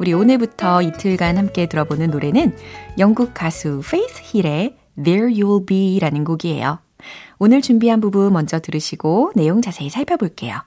우리 0.00 0.12
오늘부터 0.14 0.82
이틀간 0.82 1.38
함께 1.38 1.66
들어보는 1.66 2.10
노래는 2.10 2.56
영국 2.98 3.34
가수 3.34 3.82
페이스 3.88 4.20
힐의 4.20 4.74
There 5.00 5.32
You'll 5.32 5.64
Be라는 5.64 6.24
곡이에요. 6.24 6.80
오늘 7.38 7.62
준비한 7.62 8.00
부분 8.00 8.32
먼저 8.32 8.58
들으시고 8.58 9.30
내용 9.36 9.62
자세히 9.62 9.90
살펴볼게요. 9.90 10.60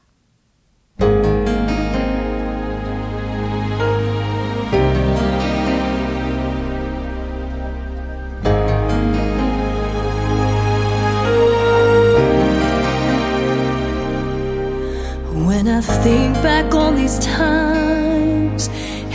Think 16.05 16.35
back 16.43 16.75
on 16.75 16.95
these 16.95 17.17
times 17.17 18.69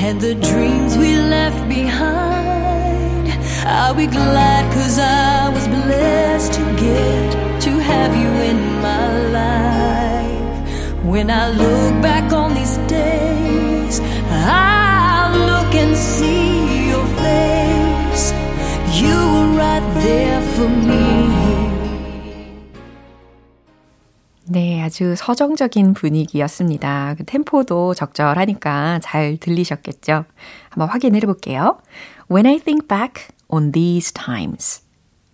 and 0.04 0.20
the 0.20 0.34
dreams 0.34 0.98
we 0.98 1.14
left 1.14 1.68
behind, 1.68 3.28
I'll 3.64 3.94
be 3.94 4.08
glad 4.08 4.62
cause 4.74 4.98
I 4.98 5.50
was 5.54 5.68
blessed 5.68 6.52
to 6.54 6.64
get 6.86 7.60
to 7.66 7.70
have 7.90 8.12
you 8.22 8.32
in 8.50 8.58
my 8.88 9.06
life. 9.38 11.04
When 11.04 11.30
I 11.30 11.50
look 11.50 12.02
back 12.02 12.32
on 12.32 12.54
these 12.54 12.76
days, 12.98 14.00
I'll 14.28 15.38
look 15.50 15.72
and 15.82 15.96
see 15.96 16.88
your 16.90 17.06
face. 17.22 18.24
You 19.00 19.14
were 19.32 19.50
right 19.62 19.86
there 20.02 20.42
for 20.54 20.68
me. 20.68 21.29
네, 24.60 24.82
아주 24.82 25.14
서정적인 25.16 25.94
분위기였습니다. 25.94 27.14
그 27.16 27.24
템포도 27.24 27.94
적절하니까 27.94 29.00
잘 29.02 29.38
들리셨겠죠? 29.38 30.26
한번 30.68 30.88
확인해 30.90 31.18
볼게요. 31.20 31.78
When 32.30 32.44
I 32.44 32.58
think 32.58 32.86
back 32.86 33.28
on 33.48 33.72
these 33.72 34.12
times. 34.12 34.82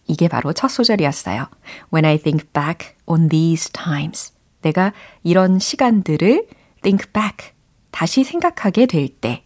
이게 0.07 0.29
바로 0.29 0.53
첫 0.53 0.69
소절이었어요. 0.69 1.49
When 1.93 2.05
I 2.05 2.19
think 2.19 2.47
back 2.53 2.95
on 3.05 3.29
these 3.29 3.73
times. 3.73 4.33
내가 4.63 4.93
이런 5.25 5.59
시간들을 5.59 6.47
think 6.83 7.13
back. 7.13 7.51
다시 7.91 8.23
생각하게 8.23 8.87
될 8.87 9.09
때. 9.09 9.43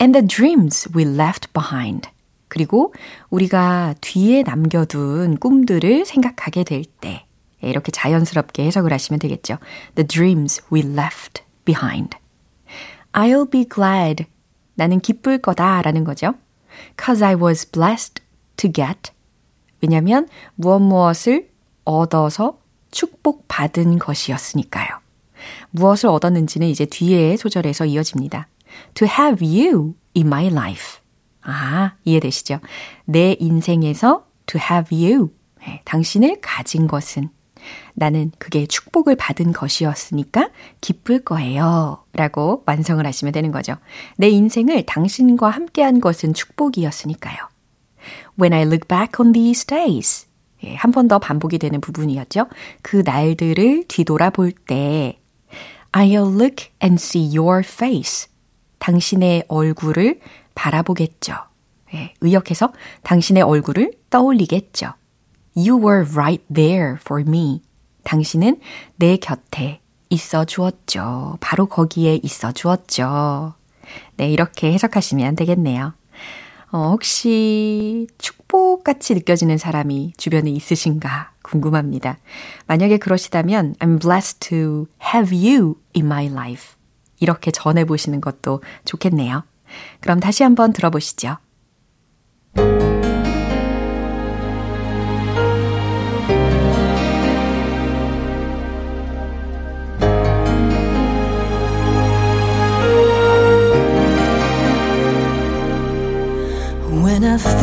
And 0.00 0.18
the 0.18 0.26
dreams 0.26 0.88
we 0.96 1.04
left 1.04 1.52
behind. 1.52 2.08
그리고 2.48 2.94
우리가 3.28 3.96
뒤에 4.00 4.44
남겨둔 4.44 5.36
꿈들을 5.36 6.06
생각하게 6.06 6.64
될 6.64 6.84
때, 6.84 7.23
이렇게 7.68 7.90
자연스럽게 7.92 8.64
해석을 8.64 8.92
하시면 8.92 9.18
되겠죠. 9.20 9.58
The 9.94 10.06
dreams 10.06 10.62
we 10.72 10.80
left 10.80 11.42
behind. 11.64 12.16
I'll 13.12 13.50
be 13.50 13.64
glad. 13.68 14.26
나는 14.74 15.00
기쁠 15.00 15.38
거다 15.38 15.82
라는 15.82 16.04
거죠. 16.04 16.34
Cause 17.02 17.24
I 17.24 17.34
was 17.34 17.70
blessed 17.70 18.22
to 18.56 18.70
get. 18.72 19.12
왜냐면 19.80 20.28
무엇 20.54 20.80
무엇을 20.80 21.50
얻어서 21.84 22.58
축복받은 22.90 23.98
것이었으니까요. 23.98 24.88
무엇을 25.70 26.08
얻었는지는 26.08 26.68
이제 26.68 26.86
뒤에 26.86 27.36
소절에서 27.36 27.84
이어집니다. 27.86 28.48
To 28.94 29.06
have 29.06 29.46
you 29.46 29.94
in 30.16 30.26
my 30.26 30.46
life. 30.46 31.00
아, 31.42 31.92
이해되시죠? 32.04 32.60
내 33.04 33.36
인생에서 33.38 34.26
to 34.46 34.60
have 34.60 34.96
you. 34.96 35.30
네, 35.60 35.80
당신을 35.84 36.38
가진 36.40 36.86
것은 36.86 37.30
나는 37.94 38.32
그게 38.38 38.66
축복을 38.66 39.16
받은 39.16 39.52
것이었으니까 39.52 40.50
기쁠 40.80 41.24
거예요. 41.24 42.04
라고 42.12 42.62
완성을 42.66 43.04
하시면 43.04 43.32
되는 43.32 43.52
거죠. 43.52 43.76
내 44.16 44.28
인생을 44.28 44.84
당신과 44.86 45.48
함께한 45.50 46.00
것은 46.00 46.34
축복이었으니까요. 46.34 47.36
When 48.40 48.52
I 48.52 48.62
look 48.62 48.86
back 48.88 49.12
on 49.20 49.32
these 49.32 49.66
days. 49.66 50.26
예, 50.64 50.74
한 50.76 50.92
번 50.92 51.08
더 51.08 51.18
반복이 51.18 51.58
되는 51.58 51.80
부분이었죠. 51.80 52.46
그 52.82 53.02
날들을 53.04 53.84
뒤돌아볼 53.88 54.52
때 54.52 55.18
I'll 55.92 56.34
look 56.40 56.68
and 56.82 56.94
see 57.00 57.36
your 57.36 57.62
face. 57.64 58.28
당신의 58.78 59.44
얼굴을 59.48 60.20
바라보겠죠. 60.54 61.34
예, 61.94 62.14
의역해서 62.20 62.72
당신의 63.02 63.42
얼굴을 63.42 63.92
떠올리겠죠. 64.10 64.92
You 65.56 65.78
were 65.78 66.04
right 66.14 66.44
there 66.52 66.96
for 67.00 67.22
me. 67.26 67.62
당신은 68.04 68.60
내 68.96 69.16
곁에 69.16 69.80
있어 70.10 70.44
주었죠. 70.44 71.38
바로 71.40 71.66
거기에 71.66 72.20
있어 72.22 72.52
주었죠. 72.52 73.54
네, 74.16 74.30
이렇게 74.30 74.72
해석하시면 74.72 75.36
되겠네요. 75.36 75.94
어, 76.70 76.90
혹시 76.90 78.08
축복같이 78.18 79.14
느껴지는 79.14 79.58
사람이 79.58 80.14
주변에 80.16 80.50
있으신가 80.50 81.32
궁금합니다. 81.42 82.18
만약에 82.66 82.98
그러시다면 82.98 83.76
I'm 83.78 84.00
blessed 84.00 84.40
to 84.48 84.86
have 85.14 85.36
you 85.36 85.76
in 85.94 86.06
my 86.06 86.26
life. 86.26 86.74
이렇게 87.20 87.50
전해보시는 87.50 88.20
것도 88.20 88.62
좋겠네요. 88.84 89.44
그럼 90.00 90.20
다시 90.20 90.42
한번 90.42 90.72
들어보시죠. 90.72 91.36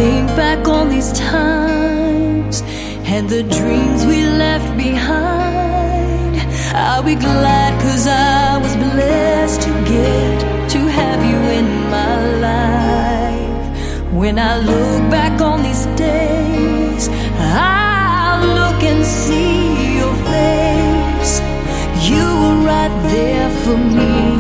Think 0.02 0.28
back 0.36 0.68
on 0.68 0.90
these 0.90 1.12
times 1.14 2.64
and 3.14 3.30
the 3.30 3.44
dreams 3.58 4.00
we 4.12 4.20
left 4.46 4.70
behind, 4.76 6.34
I'll 6.74 7.06
be 7.14 7.18
glad 7.30 7.72
cause 7.84 8.08
I 8.08 8.58
was 8.64 8.76
blessed 8.88 9.62
to 9.68 9.72
get 9.96 10.36
to 10.74 10.80
have 11.00 11.22
you 11.32 11.40
in 11.60 11.68
my 11.98 12.16
life. 12.48 14.14
When 14.22 14.36
I 14.40 14.54
look 14.72 15.02
back 15.18 15.40
on 15.40 15.58
these 15.68 15.86
days, 16.08 17.04
I'll 17.38 18.46
look 18.60 18.82
and 18.92 19.06
see 19.06 20.00
your 20.00 20.16
face. 20.32 21.34
You 22.10 22.26
were 22.42 22.60
right 22.74 22.96
there 23.16 23.50
for 23.64 23.78
me. 23.78 24.31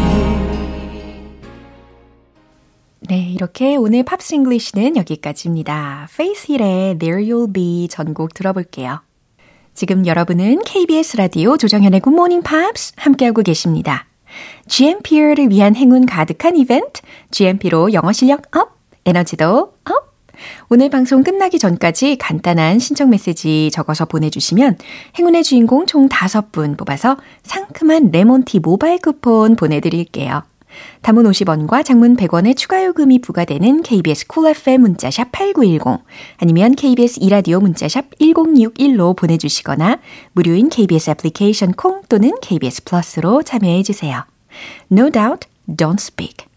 이렇게 3.41 3.75
오늘 3.75 4.03
팝스 4.03 4.35
잉글리시는 4.35 4.97
여기까지입니다. 4.97 6.07
Hill의 6.19 6.99
There 6.99 7.25
You'll 7.25 7.51
Be 7.51 7.87
전곡 7.87 8.35
들어볼게요. 8.35 9.01
지금 9.73 10.05
여러분은 10.05 10.61
KBS 10.63 11.17
라디오 11.17 11.57
조정현의 11.57 12.01
Good 12.01 12.13
Morning 12.13 12.47
Pops 12.47 12.93
함께하고 12.97 13.41
계십니다. 13.41 14.05
GMP를 14.67 15.49
위한 15.49 15.75
행운 15.75 16.05
가득한 16.05 16.55
이벤트, 16.55 17.01
GMP로 17.31 17.93
영어 17.93 18.11
실력 18.11 18.55
up, 18.55 18.77
에너지도 19.07 19.73
up! 19.85 20.13
오늘 20.69 20.91
방송 20.91 21.23
끝나기 21.23 21.57
전까지 21.57 22.17
간단한 22.17 22.77
신청 22.77 23.09
메시지 23.09 23.71
적어서 23.73 24.05
보내주시면 24.05 24.77
행운의 25.17 25.43
주인공 25.43 25.87
총 25.87 26.09
5분 26.09 26.77
뽑아서 26.77 27.17
상큼한 27.41 28.11
레몬티 28.11 28.59
모바일 28.59 28.99
쿠폰 28.99 29.55
보내드릴게요. 29.55 30.43
단문 31.01 31.23
50원과 31.23 31.83
장문 31.85 32.15
100원의 32.17 32.57
추가 32.57 32.83
요금이 32.83 33.19
부과되는 33.21 33.83
KBS 33.83 34.27
cool 34.27 34.41
cool 34.41 34.55
FM 34.55 34.81
문자샵 34.81 35.31
8910 35.31 36.03
아니면 36.37 36.75
KBS 36.75 37.19
이라디오 37.21 37.59
문자샵 37.59 38.17
1061로 38.19 39.15
보내주시거나 39.15 39.99
무료인 40.33 40.69
KBS 40.69 41.11
애플리케이션 41.11 41.73
콩 41.73 42.01
또는 42.09 42.31
KBS 42.41 42.83
플러스로 42.83 43.43
참여해 43.43 43.83
주세요. 43.83 44.25
No 44.91 45.09
doubt, 45.09 45.47
don't 45.67 45.99
speak. 45.99 46.50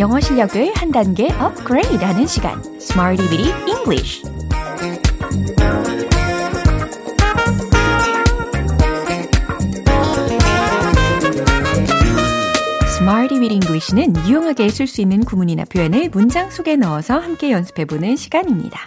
영어 0.00 0.18
실력을 0.18 0.72
한 0.76 0.90
단계 0.90 1.30
업그레이드 1.34 2.02
하는 2.02 2.26
시간. 2.26 2.58
Smarty 2.76 3.28
Bitty 3.28 3.68
English. 3.68 4.22
Smarty 12.86 13.38
Bitty 13.38 13.56
English는 13.56 14.16
유용하게 14.26 14.70
쓸 14.70 14.86
수 14.86 15.02
있는 15.02 15.22
구문이나 15.22 15.66
표현을 15.66 16.08
문장 16.08 16.48
속에 16.48 16.76
넣어서 16.76 17.18
함께 17.18 17.50
연습해보는 17.52 18.16
시간입니다. 18.16 18.80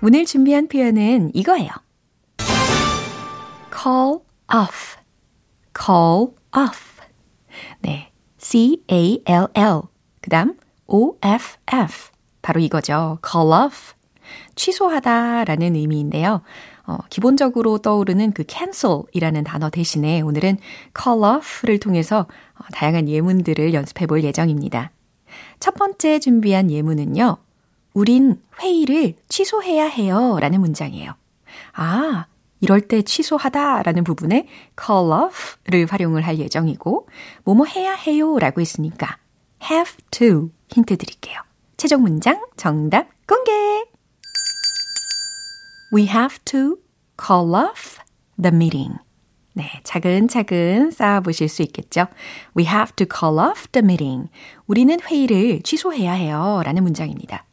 오늘 0.00 0.24
준비한 0.26 0.68
표현은 0.68 1.32
이거예요. 1.34 1.70
call 3.72 4.20
off, 4.54 4.96
call 5.76 6.28
off. 6.56 7.02
네, 7.80 8.12
C-A-L-L. 8.38 9.95
그 10.26 10.30
다음 10.30 10.56
OFF. 10.88 12.10
바로 12.42 12.58
이거죠. 12.58 13.20
call 13.24 13.66
off. 13.66 13.94
취소하다 14.56 15.44
라는 15.44 15.76
의미인데요. 15.76 16.42
어, 16.84 16.98
기본적으로 17.10 17.78
떠오르는 17.78 18.32
그 18.32 18.42
cancel이라는 18.44 19.44
단어 19.44 19.70
대신에 19.70 20.22
오늘은 20.22 20.58
call 21.00 21.22
off를 21.22 21.78
통해서 21.78 22.26
어, 22.56 22.64
다양한 22.72 23.08
예문들을 23.08 23.72
연습해 23.72 24.08
볼 24.08 24.24
예정입니다. 24.24 24.90
첫 25.60 25.74
번째 25.74 26.18
준비한 26.18 26.72
예문은요. 26.72 27.36
우린 27.94 28.42
회의를 28.60 29.14
취소해야 29.28 29.86
해요 29.86 30.38
라는 30.40 30.60
문장이에요. 30.60 31.12
아, 31.74 32.26
이럴 32.60 32.80
때 32.80 33.02
취소하다 33.02 33.84
라는 33.84 34.02
부분에 34.02 34.48
call 34.76 35.12
off를 35.12 35.86
활용을 35.88 36.22
할 36.22 36.40
예정이고, 36.40 37.06
뭐뭐 37.44 37.66
해야 37.66 37.94
해요 37.94 38.40
라고 38.40 38.60
했으니까 38.60 39.18
have 39.70 39.96
to 40.10 40.50
힌트 40.70 40.96
드릴게요. 40.96 41.40
최종 41.76 42.02
문장 42.02 42.40
정답 42.56 43.08
공개! 43.26 43.52
We 45.94 46.06
have 46.06 46.38
to 46.44 46.76
call 47.20 47.54
off 47.54 47.98
the 48.40 48.54
meeting. 48.54 48.98
네, 49.54 49.70
차근차근 49.84 50.90
쌓아보실 50.90 51.48
수 51.48 51.62
있겠죠? 51.62 52.06
We 52.56 52.66
have 52.66 52.94
to 52.96 53.06
call 53.06 53.38
off 53.38 53.68
the 53.72 53.82
meeting. 53.82 54.28
우리는 54.66 54.98
회의를 55.00 55.62
취소해야 55.62 56.12
해요. 56.12 56.60
라는 56.64 56.82
문장입니다. 56.82 57.44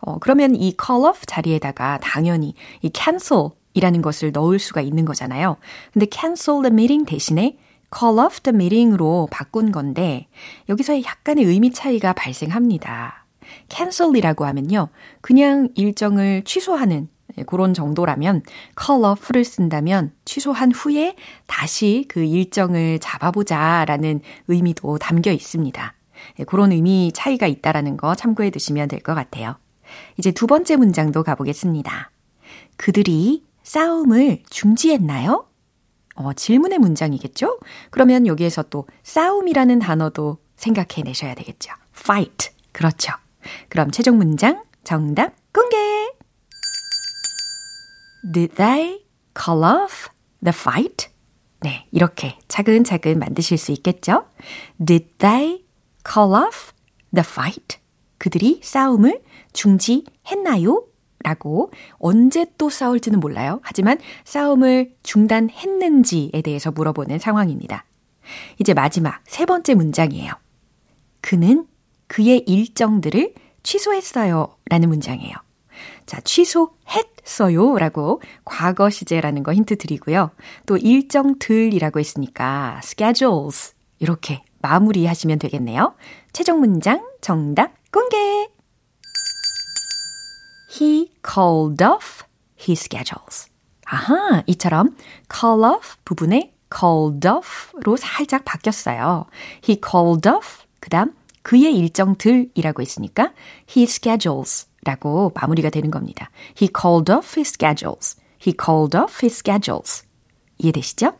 어, 0.00 0.18
그러면 0.18 0.54
이 0.54 0.74
call 0.78 1.04
off 1.06 1.26
자리에다가 1.26 1.98
당연히 2.02 2.54
이 2.82 2.90
cancel 2.92 3.50
이라는 3.74 4.02
것을 4.02 4.32
넣을 4.32 4.58
수가 4.58 4.80
있는 4.80 5.04
거잖아요. 5.04 5.56
근데 5.92 6.06
cancel 6.10 6.62
the 6.62 6.72
meeting 6.72 7.04
대신에 7.04 7.56
call 7.96 8.18
off 8.18 8.40
the 8.40 8.54
meeting으로 8.54 9.28
바꾼 9.30 9.72
건데 9.72 10.28
여기서 10.68 11.02
약간의 11.02 11.44
의미 11.44 11.72
차이가 11.72 12.12
발생합니다. 12.12 13.26
cancel이라고 13.68 14.44
하면요. 14.46 14.88
그냥 15.20 15.68
일정을 15.74 16.44
취소하는 16.44 17.08
그런 17.46 17.74
정도라면 17.74 18.42
call 18.80 19.04
off를 19.04 19.44
쓴다면 19.44 20.12
취소한 20.24 20.72
후에 20.72 21.16
다시 21.46 22.04
그 22.08 22.22
일정을 22.22 22.98
잡아보자 23.00 23.84
라는 23.86 24.20
의미도 24.48 24.98
담겨 24.98 25.30
있습니다. 25.32 25.94
그런 26.46 26.72
의미 26.72 27.10
차이가 27.14 27.46
있다라는 27.46 27.96
거 27.96 28.14
참고해 28.14 28.50
두시면 28.50 28.88
될 28.88 29.00
것 29.00 29.14
같아요. 29.14 29.56
이제 30.16 30.30
두 30.30 30.46
번째 30.46 30.76
문장도 30.76 31.22
가보겠습니다. 31.22 32.10
그들이 32.76 33.44
싸움을 33.62 34.42
중지했나요? 34.48 35.46
어, 36.14 36.32
질문의 36.32 36.78
문장이겠죠? 36.78 37.58
그러면 37.90 38.26
여기에서 38.26 38.62
또 38.64 38.86
싸움이라는 39.02 39.78
단어도 39.78 40.38
생각해 40.56 41.02
내셔야 41.04 41.34
되겠죠. 41.34 41.72
fight. 41.96 42.50
그렇죠. 42.72 43.12
그럼 43.68 43.90
최종 43.90 44.18
문장 44.18 44.62
정답 44.84 45.32
공개! 45.52 45.76
Did 48.32 48.54
they 48.56 49.04
call 49.36 49.64
off 49.64 50.08
the 50.42 50.52
fight? 50.54 51.08
네, 51.62 51.86
이렇게 51.90 52.38
차근차근 52.48 53.18
만드실 53.18 53.58
수 53.58 53.72
있겠죠? 53.72 54.26
Did 54.84 55.06
they 55.18 55.64
call 56.06 56.34
off 56.34 56.72
the 57.14 57.24
fight? 57.26 57.78
그들이 58.18 58.60
싸움을 58.62 59.22
중지했나요? 59.52 60.84
라고 61.22 61.70
언제 61.98 62.46
또 62.56 62.70
싸울지는 62.70 63.20
몰라요. 63.20 63.60
하지만 63.62 63.98
싸움을 64.24 64.94
중단했는지에 65.02 66.42
대해서 66.42 66.70
물어보는 66.70 67.18
상황입니다. 67.18 67.84
이제 68.58 68.74
마지막 68.74 69.20
세 69.26 69.44
번째 69.44 69.74
문장이에요. 69.74 70.32
그는 71.20 71.66
그의 72.06 72.38
일정들을 72.46 73.34
취소했어요. 73.62 74.56
라는 74.68 74.88
문장이에요. 74.88 75.34
자, 76.06 76.20
취소했어요. 76.20 77.76
라고 77.78 78.20
과거 78.44 78.90
시제라는 78.90 79.42
거 79.42 79.52
힌트 79.52 79.76
드리고요. 79.78 80.30
또 80.66 80.76
일정들이라고 80.76 82.00
했으니까 82.00 82.80
schedules. 82.82 83.74
이렇게 83.98 84.42
마무리하시면 84.62 85.38
되겠네요. 85.38 85.94
최종 86.32 86.60
문장 86.60 87.06
정답 87.20 87.72
공개! 87.92 88.59
He 90.70 91.10
called 91.26 91.82
off 91.82 92.24
his 92.58 92.80
schedules. 92.80 93.50
아하, 93.86 94.42
이처럼 94.46 94.96
call 95.28 95.64
off 95.64 95.96
부분에 96.04 96.52
called 96.72 97.26
off로 97.26 97.96
살짝 97.96 98.44
바뀌었어요. 98.44 99.26
He 99.68 99.80
called 99.84 100.28
off, 100.28 100.64
그 100.78 100.88
다음 100.90 101.12
그의 101.42 101.76
일정들이라고 101.76 102.82
했으니까 102.82 103.32
his 103.76 103.94
schedules 103.94 104.68
라고 104.84 105.32
마무리가 105.34 105.70
되는 105.70 105.90
겁니다. 105.90 106.30
He 106.60 106.70
called 106.70 107.10
off 107.10 107.38
his 107.38 107.50
schedules. 107.50 108.16
He 108.40 108.54
called 108.56 108.96
off 108.96 109.18
his 109.22 109.36
schedules. 109.36 110.04
이해되시죠? 110.58 111.12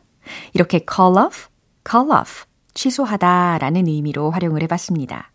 이렇게 0.55 0.85
call 0.89 1.17
off, 1.19 1.49
call 1.89 2.11
off, 2.13 2.45
취소하다 2.75 3.59
라는 3.59 3.87
의미로 3.89 4.31
활용을 4.31 4.63
해봤습니다. 4.63 5.33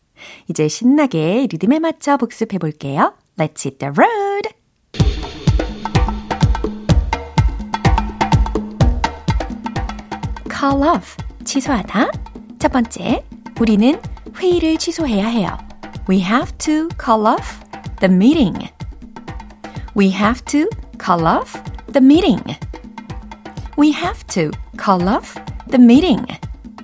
이제 0.50 0.68
신나게 0.68 1.48
리듬에 1.52 1.80
맞춰 1.80 2.18
복습해 2.18 2.58
볼게요. 2.58 3.14
Let's 3.38 3.66
hit 3.66 3.78
the 3.80 3.92
road! 3.96 4.56
call 10.66 10.82
off, 10.84 11.18
취소하다. 11.44 12.10
첫 12.58 12.72
번째, 12.72 13.24
우리는 13.60 14.00
회의를 14.38 14.78
취소해야 14.78 15.28
해요. 15.28 15.58
We 16.10 16.22
have 16.22 16.58
to 16.60 16.88
call 17.00 17.28
off 17.28 17.60
the 18.00 18.12
meeting. 18.12 18.70
We 19.96 20.10
have 20.12 20.44
to 20.46 20.68
call 21.00 21.28
off 21.28 21.62
the 21.92 22.04
meeting. 22.04 22.44
We 23.78 23.92
have 23.92 24.26
to 24.28 24.50
call 24.84 25.08
off 25.08 25.36
the 25.70 25.82
meeting. 25.84 26.26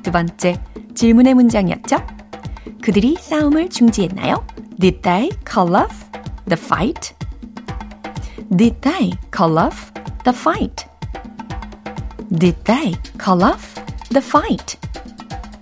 두 0.04 0.12
번째, 0.12 0.62
질문의 0.94 1.34
문장이었죠? 1.34 1.98
그들이 2.83 3.17
싸움을 3.21 3.69
중지했나요? 3.69 4.47
Did 4.79 5.03
they 5.03 5.31
call 5.49 5.75
off 5.75 6.05
the 6.47 6.57
fight? 6.59 7.15
Did 8.55 8.81
they 8.81 9.13
call 9.35 9.59
off 9.59 9.93
the 10.25 10.37
fight? 10.37 10.87
Did 12.31 12.57
they 12.65 12.95
call 13.23 13.43
off 13.43 13.75
the 14.11 14.23
fight? 14.25 14.79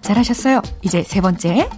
잘하셨어요. 0.03 0.61
이제 0.83 1.03
세 1.03 1.21
번째. 1.21 1.69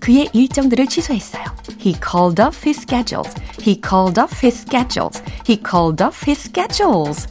그의 0.00 0.28
일정들을 0.32 0.86
취소했어요. 0.86 1.44
He 1.78 1.94
called 1.94 2.40
off 2.40 2.60
his 2.64 2.80
schedules. 2.80 3.34
He 3.60 3.80
called 3.80 4.20
off 4.20 4.34
his 4.42 4.58
schedules. 4.58 5.22
He 5.46 5.60
called 5.62 6.02
off 6.02 6.24
his 6.26 6.40
schedules. 6.40 7.28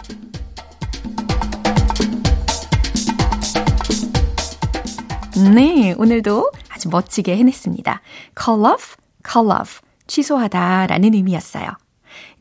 네, 5.53 5.93
오늘도 5.97 6.51
아주 6.76 6.90
멋지게 6.90 7.36
해냈습니다. 7.38 8.02
call 8.38 8.64
off, 8.70 8.96
call 9.26 9.50
off. 9.50 9.80
취소하다 10.06 10.86
라는 10.88 11.14
의미였어요. 11.14 11.70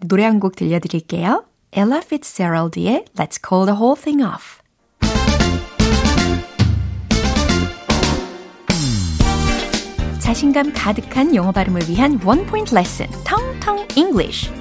노래 0.02 0.26
한 0.26 0.40
곡 0.42 0.56
들려드릴게요. 0.58 1.46
Ella 1.72 2.02
Fitzgerald의 2.04 3.06
Let's 3.18 3.40
Call 3.42 3.66
the 3.66 3.78
Whole 3.80 3.96
Thing 4.00 4.22
Off. 4.24 4.60
자신감 10.20 10.74
가득한 10.74 11.34
영어 11.36 11.52
발음을 11.52 11.88
위한 11.88 12.20
원 12.26 12.46
포인트 12.46 12.76
레슨, 12.76 13.08
텅텅 13.24 13.88
English. 13.96 14.52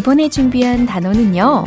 이번에 0.00 0.30
준비한 0.30 0.86
단어는요. 0.86 1.62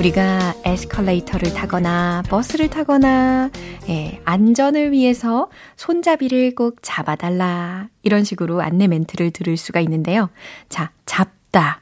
우리가 0.00 0.56
에스컬레이터를 0.64 1.54
타거나 1.54 2.24
버스를 2.28 2.68
타거나 2.68 3.48
예, 3.88 4.20
안전을 4.24 4.90
위해서 4.90 5.48
손잡이를 5.76 6.56
꼭 6.56 6.78
잡아달라 6.82 7.88
이런 8.02 8.24
식으로 8.24 8.60
안내 8.60 8.88
멘트를 8.88 9.30
들을 9.30 9.56
수가 9.56 9.78
있는데요. 9.82 10.30
자, 10.68 10.90
잡다. 11.06 11.80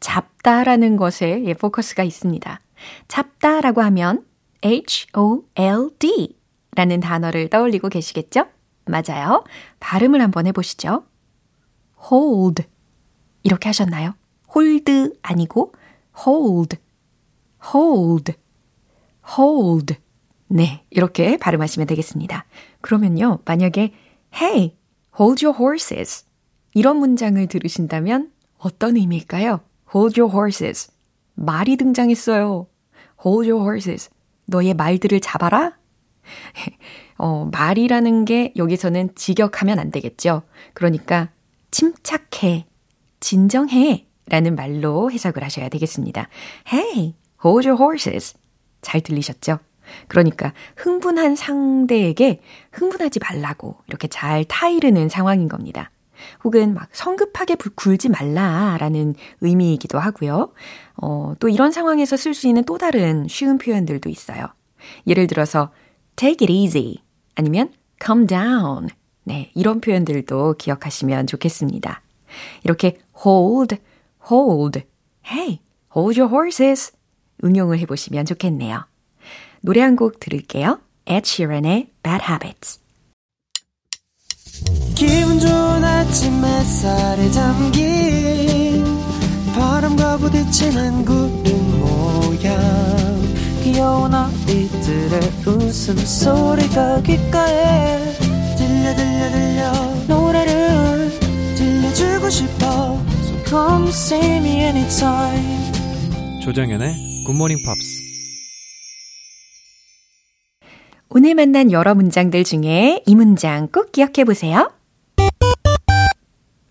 잡다라는 0.00 0.96
것에 0.96 1.44
예, 1.44 1.54
포커스가 1.54 2.02
있습니다. 2.02 2.60
잡다라고 3.06 3.82
하면 3.82 4.24
H-O-L-D 4.64 6.36
라는 6.74 6.98
단어를 6.98 7.48
떠올리고 7.48 7.90
계시겠죠? 7.90 8.46
맞아요. 8.86 9.44
발음을 9.78 10.20
한번 10.20 10.48
해보시죠. 10.48 11.04
hold. 12.10 12.64
이렇게 13.44 13.68
하셨나요? 13.68 14.14
Hold 14.54 15.18
아니고 15.22 15.72
hold. 16.26 16.76
hold. 17.74 18.32
hold. 19.38 19.96
네, 20.48 20.84
이렇게 20.90 21.36
발음하시면 21.36 21.86
되겠습니다. 21.86 22.44
그러면요, 22.80 23.40
만약에 23.44 23.92
Hey, 24.34 24.76
hold 25.18 25.44
your 25.44 25.58
horses. 25.58 26.24
이런 26.74 26.98
문장을 26.98 27.44
들으신다면 27.46 28.30
어떤 28.58 28.96
의미일까요? 28.96 29.60
Hold 29.94 30.20
your 30.20 30.32
horses. 30.34 30.92
말이 31.34 31.76
등장했어요. 31.76 32.66
Hold 33.24 33.50
your 33.50 33.62
horses. 33.64 34.10
너의 34.46 34.74
말들을 34.74 35.20
잡아라? 35.20 35.76
어, 37.18 37.48
말이라는 37.50 38.24
게 38.24 38.52
여기서는 38.56 39.14
직역하면 39.14 39.78
안 39.78 39.90
되겠죠. 39.90 40.42
그러니까 40.74 41.30
침착해, 41.70 42.66
진정해 43.20 44.05
라는 44.28 44.54
말로 44.56 45.10
해석을 45.10 45.42
하셔야 45.42 45.68
되겠습니다. 45.68 46.28
Hey, 46.72 47.14
hold 47.44 47.68
your 47.68 47.80
horses. 47.80 48.34
잘 48.82 49.00
들리셨죠? 49.00 49.58
그러니까 50.08 50.52
흥분한 50.76 51.36
상대에게 51.36 52.40
흥분하지 52.72 53.20
말라고 53.20 53.76
이렇게 53.86 54.08
잘 54.08 54.44
타이르는 54.44 55.08
상황인 55.08 55.48
겁니다. 55.48 55.90
혹은 56.44 56.74
막 56.74 56.88
성급하게 56.92 57.56
굴지 57.74 58.08
말라라는 58.08 59.14
의미이기도 59.40 59.98
하고요. 59.98 60.52
어, 60.96 61.34
또 61.38 61.48
이런 61.48 61.72
상황에서 61.72 62.16
쓸 62.16 62.34
수 62.34 62.48
있는 62.48 62.64
또 62.64 62.78
다른 62.78 63.28
쉬운 63.28 63.58
표현들도 63.58 64.08
있어요. 64.08 64.46
예를 65.06 65.26
들어서 65.26 65.70
take 66.16 66.46
it 66.46 66.52
easy 66.52 66.96
아니면 67.34 67.70
calm 68.02 68.26
down. 68.26 68.88
네, 69.24 69.50
이런 69.54 69.80
표현들도 69.80 70.54
기억하시면 70.54 71.26
좋겠습니다. 71.26 72.02
이렇게 72.64 72.98
hold, 73.24 73.76
hold, 74.30 74.82
hey, 75.30 75.60
hold 75.94 76.18
your 76.20 76.32
horses 76.32 76.92
응용을 77.44 77.78
해보시면 77.80 78.24
좋겠네요. 78.26 78.86
노래 79.60 79.80
한 79.80 79.96
곡 79.96 80.20
들을게요. 80.20 80.80
Ed 81.06 81.22
Sheeran의 81.28 81.88
Bad 82.02 82.24
Habits. 82.28 82.80
기분 84.94 85.38
좋은 85.38 85.84
아침 85.84 86.44
햇살에 86.44 87.30
담긴 87.30 88.84
바람과 89.54 90.16
부딪히는 90.18 91.04
구름 91.04 91.80
모양 91.80 92.56
귀여운 93.62 94.14
아이들의 94.14 95.20
웃음소리가 95.46 97.02
귓가에 97.02 98.12
들려 98.56 98.94
들려 98.94 99.30
들려 99.30 99.72
노래를 100.08 101.10
들려주고 101.56 102.30
싶어 102.30 103.05
come 103.48 103.88
see 103.88 104.36
me 104.38 104.60
anytime 104.62 105.72
조정연의 106.42 107.24
굿모닝 107.26 107.58
팝스 107.64 108.06
오늘 111.08 111.34
만난 111.34 111.70
여러 111.70 111.94
문장들 111.94 112.42
중에 112.44 113.02
이 113.06 113.14
문장 113.14 113.68
꼭 113.68 113.92
기억해 113.92 114.24
보세요. 114.24 114.72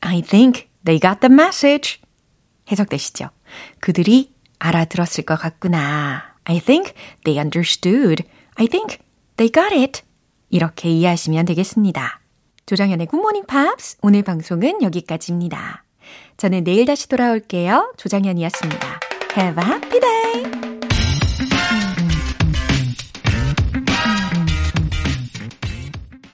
I 0.02 0.22
think 0.22 0.68
they 0.84 1.00
got 1.00 1.22
the 1.22 1.34
message. 1.34 2.00
해석되시죠? 2.70 3.30
그들이 3.80 4.34
알아들었을 4.60 5.24
것 5.26 5.40
같구나. 5.40 6.36
I 6.44 6.60
think 6.60 6.94
they 7.24 7.42
understood. 7.42 8.24
I 8.56 8.68
think 8.68 8.98
they 9.38 9.50
got 9.50 9.74
it. 9.74 10.02
이렇게 10.50 10.90
이해하시면 10.90 11.46
되겠습니다. 11.46 12.20
조정현의 12.66 13.08
굿모닝 13.08 13.46
팝스 13.46 13.98
오늘 14.02 14.22
방송은 14.22 14.82
여기까지입니다. 14.84 15.85
저는 16.38 16.64
내일 16.64 16.86
다시 16.86 17.08
돌아올게요. 17.08 17.94
조정현이었습니다. 17.98 19.00
Have 19.38 19.64
a 19.64 19.70
happy 19.70 20.00
day! 20.00 20.75